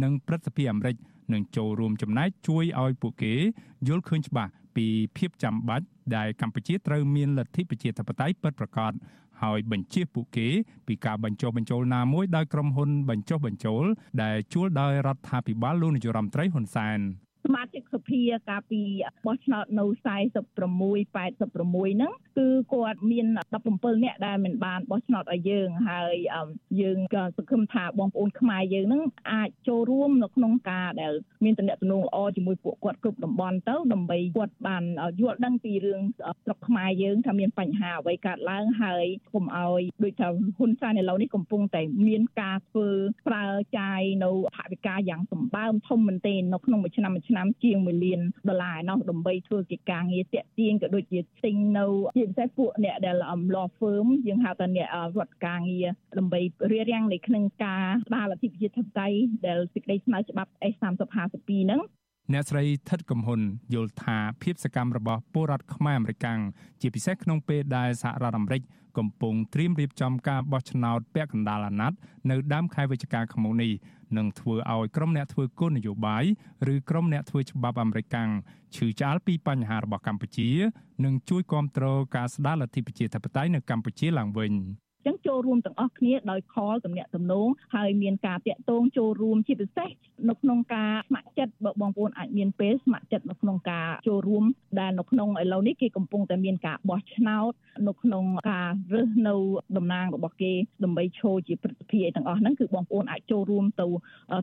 [0.03, 0.97] និងព្រឹទ្ធសភាអាមេរិក
[1.32, 3.34] នឹងចូលរួមចំណែកជួយឲ្យពួកគេ
[3.88, 4.86] យល់ឃើញច្បាស់ពី
[5.16, 5.86] ភាពចាំបាច់
[6.16, 8.93] ដែលកម្ពុជាត្រូវមានលទ្ធិប្រជាធិបតេយ្យពិតប្រាកដ
[9.43, 10.49] ហើយបញ្ជាពួកគេ
[10.86, 13.84] ពីការបញ្ចុះបញ្ចូលណាមួយដោយក្រុមហ៊ុនបញ្ចុះបញ្ចូល
[14.22, 17.01] ដែលជួលដោយរដ្ឋាភិបាលលោកនាយរដ្ឋមន្ត្រីហ៊ុនសែន
[17.93, 18.82] សមាជិកសភាកាលពី
[19.26, 23.26] បោះឆ្នោតនៅ46 86ហ្នឹងគឺគាត់មាន
[23.64, 26.14] 17នាក់ដែលមិនបានបោះឆ្នោតឲ្យយើងហើយ
[26.80, 31.12] យើងក៏សង្ឃឹមថាបងប្អូនខ្មែរយើងហ្នឹងអាចចូលរួមនៅក្នុងការដែល
[31.45, 34.84] មានតំណែងល្អជាមួយពួកគាត់គ្រប់តំបន់ទៅដើម្បីគាត់បាន
[35.20, 36.01] យល់ដឹងពីរឿង
[36.45, 40.28] ស្រុកខ្មែរយើងថាមានបញ្ហាអ្វីកើតឡើងហើយកុំឲ្យដូចថា
[40.59, 42.88] ហ៊ុនសែនឥឡូវនេះកំពុងតែមានការធ្វើ
[43.28, 43.47] ប្រើ
[43.78, 53.16] ចាយនៅថវិកាយ៉ាងសម្បើមធំមែនទែននៅក្នុងមួយឆ្នាំមួយឆ្នាំជាង1លានដុល្លារឯណោះដើម្បីធ្វើកិច្ចការងារតាក់ទាញក៏ដូចជាទិញនៅជាពិសេសពួកអ្នកដែល
[53.55, 55.87] law firm យើងហៅថាអ្នករដ្ឋការងារ
[56.18, 56.41] ដើម្បី
[56.72, 61.81] រៀបរៀងនៃក្នុងការស្ដារលទ្ធិប្រជាធិបតេយ្យដែលសេចក្តីស្នើច្បាប់ S3052 ហ្នឹង
[62.33, 63.41] អ្នកស្រីថិតកំហ៊ុន
[63.75, 66.41] យល់ថាភាពសកម្មរបស់ពលរដ្ឋខ្មែរអាមេរិកាំង
[66.81, 68.62] ជាពិសេសក្នុងពេលដែលសហរដ្ឋអាមេរិក
[68.99, 71.99] កំពុងត្រៀមរៀបចំការបោះឆ្នោតពាក់កណ្ដាលអាណត្តិ
[72.31, 73.73] នៅដើមខែវិច្ឆិកាខាងមុខនេះ
[74.16, 76.25] នឹងធ្វើឲ្យក្រុមអ្នកធ្វើគោលនយោបាយ
[76.73, 78.31] ឬក្រុមអ្នកធ្វើច្បាប់អាមេរិកាំង
[78.77, 80.49] ឈឺឆ្អាលពីបញ្ហារបស់កម្ពុជា
[81.05, 84.53] និងជួយគ្រប់គ្រងការស្ដារលទ្ធិប្រជាធិបតេយ្យនៅកម្ពុជាឡើងវិញ។
[85.07, 89.89] ចឹងចូលរួមទាំងអស់គ្នាដោយខលតំណាក់តំណងហើយមានការតាក់ទងចូលរួមជាពិសេស
[90.29, 94.45] នៅក្នុងការស្ម័គ្រចិត្តបើបងប្អូនអាចមានពេលស្ម័គ្រចិត្តនៅក្នុងការចូលរួម
[94.81, 97.53] ដែលនៅក្នុងឥឡូវនេះគេកំពុងតែមានការបោះឆ្នោត
[97.89, 99.35] នៅក្នុងការរើសនៅ
[99.77, 100.53] តំណាងរបស់គេ
[100.85, 103.87] ដើម្បីឈរជាព្រឹទ្ធសភាទាំងអស់ហ្នឹងគឺបងប្អូនអាចចូលរួមទៅ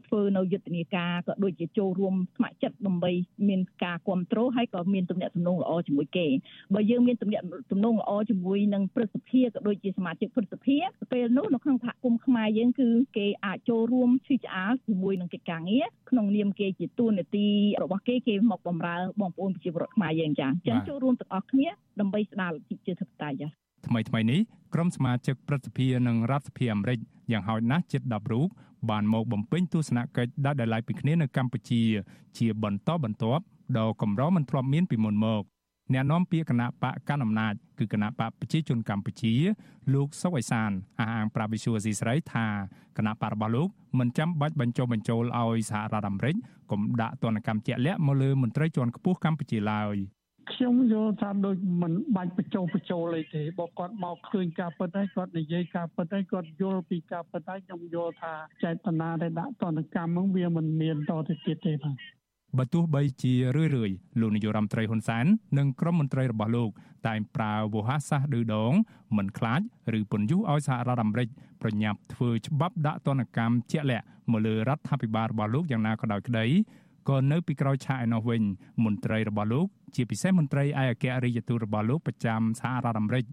[0.07, 3.11] ធ្វើនៅយុទ្ធនាការក៏ដូចជាចូលរួមស្ម័គ្រចិត្តដើម្បី
[3.49, 6.27] មានការគ្រប់គ្រងហើយក៏មានទំនាក់ទំនងល្អជាមួយគេ
[6.73, 10.77] បើយើងមានទំនាក់ទំនងល្អជាមួយនឹងព្រឹទ្ធសភាក៏ដូចជាសមាជិកព្រឹទ្ធសភា
[11.11, 12.87] ពេលនោះនៅក្នុងសហគមន៍ខ្មែរយើងគឺ
[13.17, 17.47] គេអាចចូលរួមឈឺឆ្អាលជាមួយនឹងកិច្ចការងារក្នុងនាមគេជាតួនាទី
[17.83, 21.67] របស់គេគេមកបម្រើបងប្អូនប្រជាពលរដ្ឋខ្មែរយើងចាអញ្ចឹងចូលរួមទាំងអស់គ្នា
[21.99, 23.47] ដើម្បីស្ដារលទ្ធិប្រជាធិបតេយ្យចា
[23.87, 24.39] ថ្មីថ្មីនេះ
[24.73, 26.99] ក្រុមសមាជិកព្រឹទ្ធសភានិងរដ្ឋសភាអាមេរិក
[27.31, 28.47] យ៉ាងហោចណាស់ជិត10រូប
[28.89, 31.81] បានមកបំពេញទស្សនកិច្ចដាច់ដោយឡែកពីគ្នានៅកម្ពុជា
[32.37, 33.43] ជាបន្តបន្ទាប់
[33.77, 35.43] ដ៏កម្រមិនធ្លាប់មានពីមុនមក
[35.93, 39.33] អ្នកនាំពាក្យគណៈបកកណ្ដាលអំណាចគឺគណៈបកប្រជាជនកម្ពុជា
[39.93, 42.45] លោកសុកអេសានអះអាងប្រាប់វិសុវស៊ីស្រីថា
[42.97, 43.69] គណៈបករបស់លោក
[43.99, 46.35] មិនចាំបាច់បញ្ចុះបញ្ចូលឲ្យសហរដ្ឋអាមេរិក
[46.71, 49.95] កុំដាក់ទណ្ឌកម្មជាក់លាក់មកលើមន្ត្រីជាន់ខ្ពស់កម្ពុជាឡើយ
[50.53, 58.33] ខ្ញុំយល់ថាដូចមិនបាច់បញ្ចុះបញ្ចូលអីទេបើគាត់មកឃើញការពិតហើយគាត់និយាយការពិតហើយគាត់យល់ពីការពិតហើយខ្ញុំយល់ថា
[58.63, 61.95] ចេតនាដែលដាក់ទណ្ឌកម្មហ្នឹងវាមិនមានតទៅទៀតទេបាទ
[62.55, 65.25] បើទោះបីជារឿយរឿយលោកនាយរដ្ឋមន្ត្រីហ៊ុនសែន
[65.57, 66.69] និងក្រុមមន្ត្រីរបស់លោក
[67.07, 68.73] តែងប្រើវោហារសាស្ត្រឌឺដង
[69.17, 69.61] មិនខ្លាច
[69.97, 71.27] ឬពន្យុះឲ្យសហរដ្ឋអាមេរិក
[71.61, 76.45] ប្រញាប់ធ្វើច្បាប់ដាក់ទណ្ឌកម្មជាក់លាក់មកលើរដ្ឋាភិបាលរបស់លោកយ៉ាងណាក៏ដោយក្តី
[77.09, 78.41] ក៏នៅពីក្រោយឆាកឯនោះវិញ
[78.83, 83.25] មន្ត្រីរបស់លោក ជាពិសេសមន្ត្រីឯកអគ្គរដ្ឋទូតរបស់លោកប្រចាំសហរដ្ឋអាមេរិក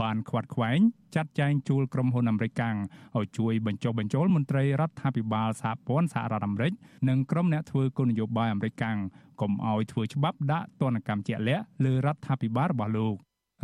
[0.00, 0.78] បានខ្វាត់ខ្វែង
[1.14, 2.76] ចាត់ចែងជួលក្រុមហ៊ុនអាមេរិកកាំង
[3.16, 6.72] ឲ្យជួយបញ្ចុះបញ្ចូលមន្ត្រីរដ្ឋាភិបាលសហព័ន្ធសហរដ្ឋអាមេរិក
[7.08, 8.98] និងក្រុមអ្នកធ្វើគោលនយោបាយអាមេរិកកាំង
[9.40, 13.16] កុំឲ្យធ្វើច្បាប់ដាក់ទណ្ឌកម្មជាក់លាក់លើរដ្ឋាភិបាលរបស់លោក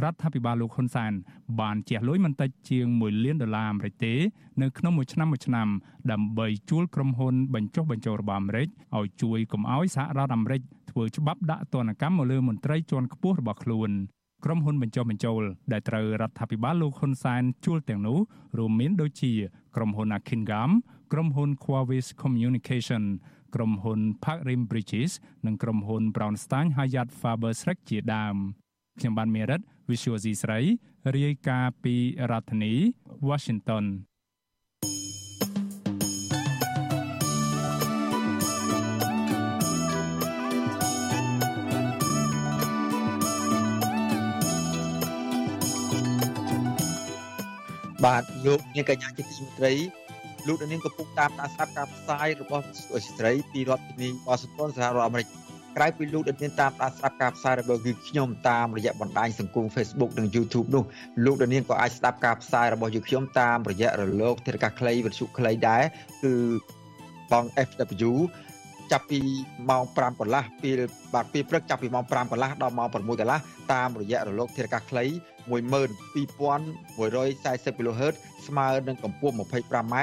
[0.03, 1.13] រដ្ឋាភិបាលលោកហ៊ុនសែន
[1.61, 4.15] បានជះលុយមិនតិចជាង1លានដុល្លារអាមេរិកទេ
[4.63, 5.69] នៅក្នុងមួយឆ្នាំមួយឆ្នាំ
[6.13, 10.61] ដើម្បីជួលក្រុមហ៊ុនបញ្ចុះបញ្ចូលរបស់អាមេរិកឲ្យជួយកុំឲ្យសហរដ្ឋអាមេរិក
[10.91, 13.91] ធ្វើច្បាប់ដាក់ទណ្ឌកម្មមកលើមន្ត្រីជាន់ខ្ពស់របស់ខ្លួន
[14.45, 18.19] ក្រុមហ៊ុនបញ្ចុះបញ្ចូលដែលត្រូវរដ្ឋាភិបាលលោកហ៊ុនសែនជួលទាំងនោះ
[18.59, 19.33] រួមមានដូចជា
[19.77, 20.71] ក្រុមហ៊ុន Akingam
[21.13, 23.05] ក្រុមហ៊ុន Huawei Communication
[23.55, 25.13] ក្រុមហ៊ុន Park Rim Bridges
[25.47, 28.37] និងក្រុមហ៊ុន Brownstein Hyatt Faber Schreck ជាដើម
[28.99, 30.61] ខ្ញុំបានមេរិត Visual C ស្រី
[31.15, 31.95] រាយការណ៍ពី
[32.31, 32.73] រដ្ឋធានី
[33.29, 33.85] Washington
[48.05, 49.73] បាទលោកនាងកញ្ញាជាទីមេត្រី
[50.47, 55.29] លោកនាងកំពុងតាមដានស្ដាប់ការផ្សាយរបស់វិទ្យុស្រីពីរដ្ឋធានីវ៉ាស៊ីនតោនសហរដ្ឋអាមេរិក
[55.77, 60.85] ក្រៅពីលោកនាងតាមដានស្ដាប់ការផ្សាយរបស់យើងខ្ញុំតាមរយៈបណ្ដាញសង្គម Facebook និង YouTube នោះ
[61.25, 65.83] លោកនាងក៏អាចស្ដាប់ការផ្សាយរបស់យើងខ្ញុំតាមរយៈរលកធាតុអាកាសខ្លីវិទ្យុខ្លីដែរ
[66.23, 66.35] គឺ
[67.33, 68.13] បង FW
[68.93, 69.21] ចាប់ពី
[69.71, 70.81] ម៉ោង5កន្លះពេល
[71.15, 73.39] បាទពេលព្រឹកចាប់ពីម៉ោង5កន្លះដល់ម៉ោង6កន្លះ
[73.73, 75.05] តាមរយៈរលកធាតុអាកាសខ្លី
[75.51, 78.15] 12140 kHz
[78.47, 79.97] ស្មើនឹងកម្ពស់ 25m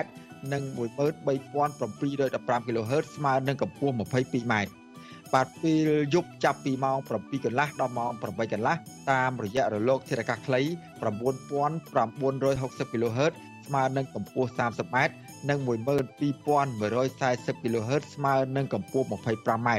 [0.54, 4.54] និង13715 kHz ស្មើនឹងកម្ពស់ 22m
[5.34, 8.76] បាទពេលយប់ចាប់ពីម៉ោង7កន្លះដល់ម៉ោង8កន្លះ
[9.12, 10.62] តាមរយៈរលកធាតុអាកាសខ្លី
[11.02, 13.34] 9960 kHz
[13.68, 14.98] ស្មើនឹងកម្ពស់ 30m
[15.50, 19.70] និង12140 kHz ស្មើនឹងកម្ពស់ 25m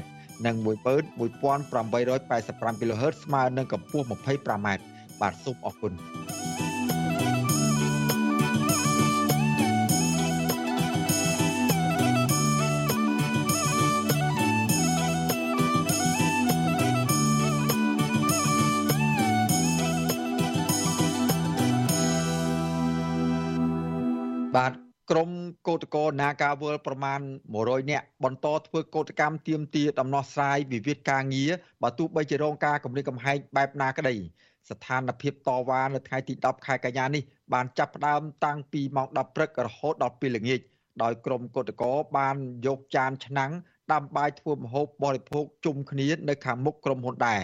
[0.46, 4.68] និង11885 kHz ស្មើនឹងកម្ពស់ 25m
[5.20, 5.92] បាទសូមអរគុណ
[25.10, 25.30] ក្រុម
[25.68, 27.20] កោតក្រនាការវល់ប្រមាណ
[27.54, 31.50] 100នាក់បន្តធ្វើកោតកម្មទៀមទាដំណោះស្រាយវិវាទការងារ
[31.82, 34.14] បើទោះបីជារងការគម្រាមកំហែងបែបណាក្តី
[34.70, 40.60] ស្ថានភាពតវ៉ានៅថ្ងៃទី10ខែកញ្ញានេះបានចាប់ផ្ដើមតាំងពីម៉ោង10ព្រឹករហូតដល់ពេលល្ងាច
[41.02, 42.36] ដោយក្រុមកោតក្របាន
[42.66, 43.50] យកចានឆ្នាំង
[43.92, 47.40] ដាំបាយធ្វើម្ហូបបរិភោគជុំគ្នានៅខាងមុខក្រុមហ៊ុនដែរ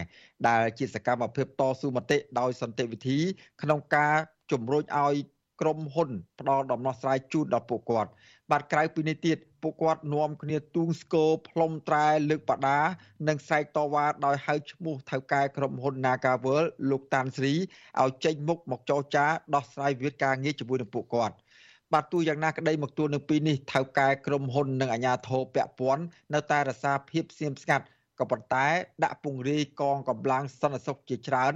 [0.48, 3.18] ដែលជាសកម្មភាពតស៊ូមតិដោយសន្តិវិធី
[3.62, 4.14] ក្នុងការ
[4.52, 5.14] ជំរុញឲ្យ
[5.60, 8.10] ក្រុមហ៊ុនផ្ដល់ដំណោះស្រាយជូនដល់ពួកគាត់
[8.50, 12.80] បាទក្រៅពីនេះទៀតពួកគាត់នាំគ្នាទូងស្គរផ្លុំត្រែលើកបដា
[13.28, 17.54] និងស្រែកតវ៉ាដោយហៅឈ្មោះថៅកែក្រុមហ៊ុន Nagavel លោកតាន់ស្រី
[18.02, 21.34] ឲ្យចេញមុខមកចរចាដោះស្រាយវិវាទការងារជាមួយនឹងពួកគាត់
[21.92, 26.04] បាទទោះយ៉ាងណាក្តីមកទួលនឹងពីនេះថៅកែក្រុមហ៊ុននិងអាជ្ញាធរពាក់ព័ន្ធ
[26.34, 27.84] នៅតែរសារភាពស្ងៀមស្ងាត់
[28.18, 28.66] ក៏ប៉ុន្តែ
[29.04, 31.52] ដាក់ពង្រាយកងកម្លាំងសន្តិសុខជាច្រើន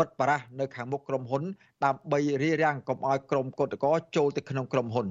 [0.00, 1.42] បិទបារះនៅខាងមុខក្រុមហ៊ុន
[1.84, 5.06] ដើម្បីរារាំងកុំឲ្យក្រុមកុតកោចូលទៅក្នុងក្រុមហ៊ុន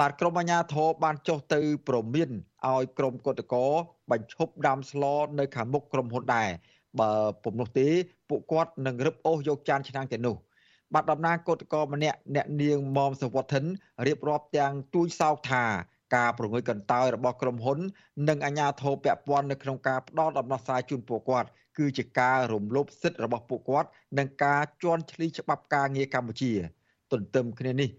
[0.00, 2.30] បាទក្រុមអាជ្ញាធរបានចុះទៅប្រមាន
[2.68, 3.66] ឲ្យក្រុមកុតកោ
[4.10, 5.04] បញ្ឈប់ដាំស្ល
[5.38, 6.48] នៅខាងមុខក្រុមហ៊ុនដែរ
[7.00, 7.10] បើ
[7.42, 7.88] ពុំនោះទេ
[8.28, 10.36] ពួកគាត់នឹងរឹបអូសយកចានឆ្នាំងទៅនោះ
[10.94, 13.64] បាទតំណាងកុតកោម្នាក់អ្នកនាងមុំសវត្ថិន
[14.06, 15.64] រៀបរាប់ទាំងទួយសោកថា
[16.16, 17.78] ការប្រងើយកន្តើយរបស់ក្រុមហ៊ុន
[18.28, 21.48] និងអាជ្ញាធរពាក់ព័ន្ធនៅក្នុងការផ្ដល់ដំណោះស្រាយជូនពួកគាត់
[21.78, 26.52] គឺជាការរំលោភសិទ្ធិរបស់ពួកគាត់និងការជន់ឈ្លីច្បាប់ការងារកម្ពុជា
[27.12, 27.90] ទន្ទឹមគ្នានេះ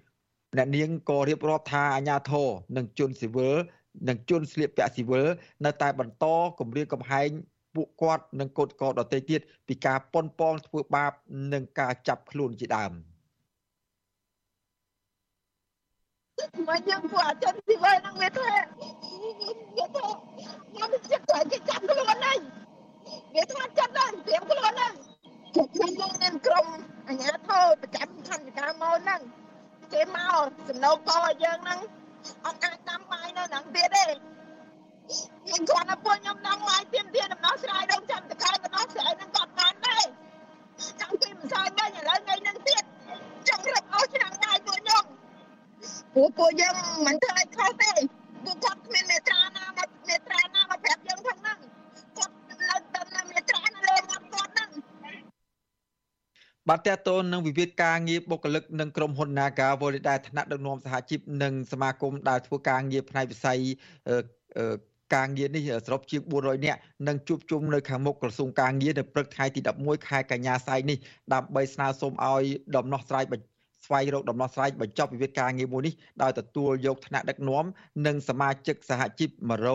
[0.58, 3.56] អ្នកនាងក៏រៀបរាប់ថាអាញាធរនិងជនស៊ីវិល
[4.10, 5.28] និងជនស្លៀកពាក់ស៊ីវិល
[5.66, 6.26] នៅតែបន្ត
[6.60, 7.30] គម្រាមកំហែង
[7.76, 11.12] ពួកគាត់និងកូនកោដតេទៀតពីការប៉ុនប៉ងធ្វើបាប
[11.54, 12.94] និងការចាប់ខ្លួនជាដើម
[16.68, 18.50] មកយើងពួកអជនស៊ីវិលនឹងវាថា
[19.78, 20.08] វាថា
[20.72, 22.38] ខ្ញុំចិត្តតែចាប់ខ្លួនហើយ
[23.34, 24.94] វាខ្លាចចិត្តដែរព្រៀមខ្លួនហ្នឹង
[25.56, 26.66] ពួកខ្ញុំយើងមានក្រុម
[27.08, 29.22] អញ្ញាធិប្រចាំខណ្ឌការមកហ្នឹង
[29.94, 31.80] គេមកសំណូកកឲ្យយើងហ្នឹង
[32.46, 34.06] អត់អាចដាំបាយនៅហ្នឹងទៀតទេ
[35.44, 40.06] ខ្ញុំគាត់ថាពួកខ្ញុំដាំបាយទៀមទៀមដំណោះស្រាយដល់ចាំតកែដំណោះស្រាយហ្នឹងគាត់បានដែរ
[41.02, 42.84] ចាំពីម្សិលមិញឥឡូវថ្ងៃហ្នឹងទៀត
[43.48, 45.04] ចង់រឹបអស់ឆ្នាំបាយពួកខ្ញុំ
[46.16, 46.76] ពួកពួកយើង
[47.08, 47.35] មិនធ្វើ
[56.88, 63.60] បាទតើតើនឹងវិវាទការងារបុគ្គលិកនិងក្រុមហ៊ុន Naga វលដែលថ្នាក់ដឹកនាំសហជីពនិងសមាគមដែលធ្វើការងារផ្នែកវិស័យ
[65.16, 70.98] ការងារនេះសរុបជាង400នាក់នឹងជួបជុំនៅខាងមុខក្រសួងការងារនៅព្រឹកថ្ងៃទី11ខែកញ្ញាស្អែកនេះ
[71.34, 72.44] ដើម្បីស្នើសុំឲ្យ
[72.76, 73.24] ដំណោះស្រាយ
[73.86, 77.66] ស្វែងរកដំណោះស្រាយបញ្ចប់វិវាទការងារមួយនេះដោយទទួលយកថ្នាក់ដឹកនាំ
[78.08, 79.30] និងសមាជិកសហជីព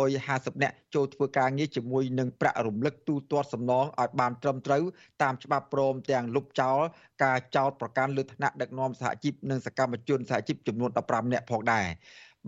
[0.09, 4.83] 150នាក់ចូលធ្វើការងារជាមួយនឹងប្រាក់រំលឹកទូទាត់សំណងឲ្យបានត្រឹមត្រូវ
[5.23, 6.79] តាមច្បាប់ព្រមទាំងលុបចោល
[7.25, 11.87] ការចោទប្រកាន់លើថ្នាក់ដឹកនាំសហជីពនិងសកម្មជនសហជីពចំនួន15នាក់ផងដែរ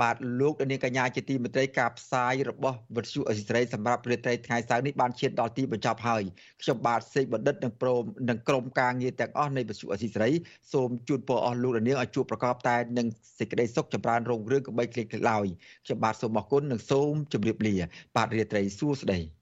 [0.00, 6.22] បាទលោកនាងកញ្ញាជាទីមេត្រីការផ្សាយរបស់វិទ្យុអេស៊ីស្រីសម្រាប់ព្រឹត្តិថ្ងៃសៅរ៍នេះបានឈានដល់ទីបញ្ចប់ហើយ
[6.62, 10.30] ខ្ញុំបាទសេកបណ្ឌិតនិងព្រមនិងក្រុមការងារទាំងអស់នៃវិទ្យុអេស៊ីស្រី
[10.72, 13.06] សូមជូនពរអស់លោកនាងឲ្យជួបប្រកបតែនឹង
[13.38, 15.46] សេចក្តីសុខចម្រើនរុងរឿងកបីគ្លៀកគ្លាឡើយ
[15.84, 17.74] ខ្ញុំបាទសូមអរគុណនិងសូមជម្រាបលា
[18.16, 19.41] បាទរាត្រីសួស្តី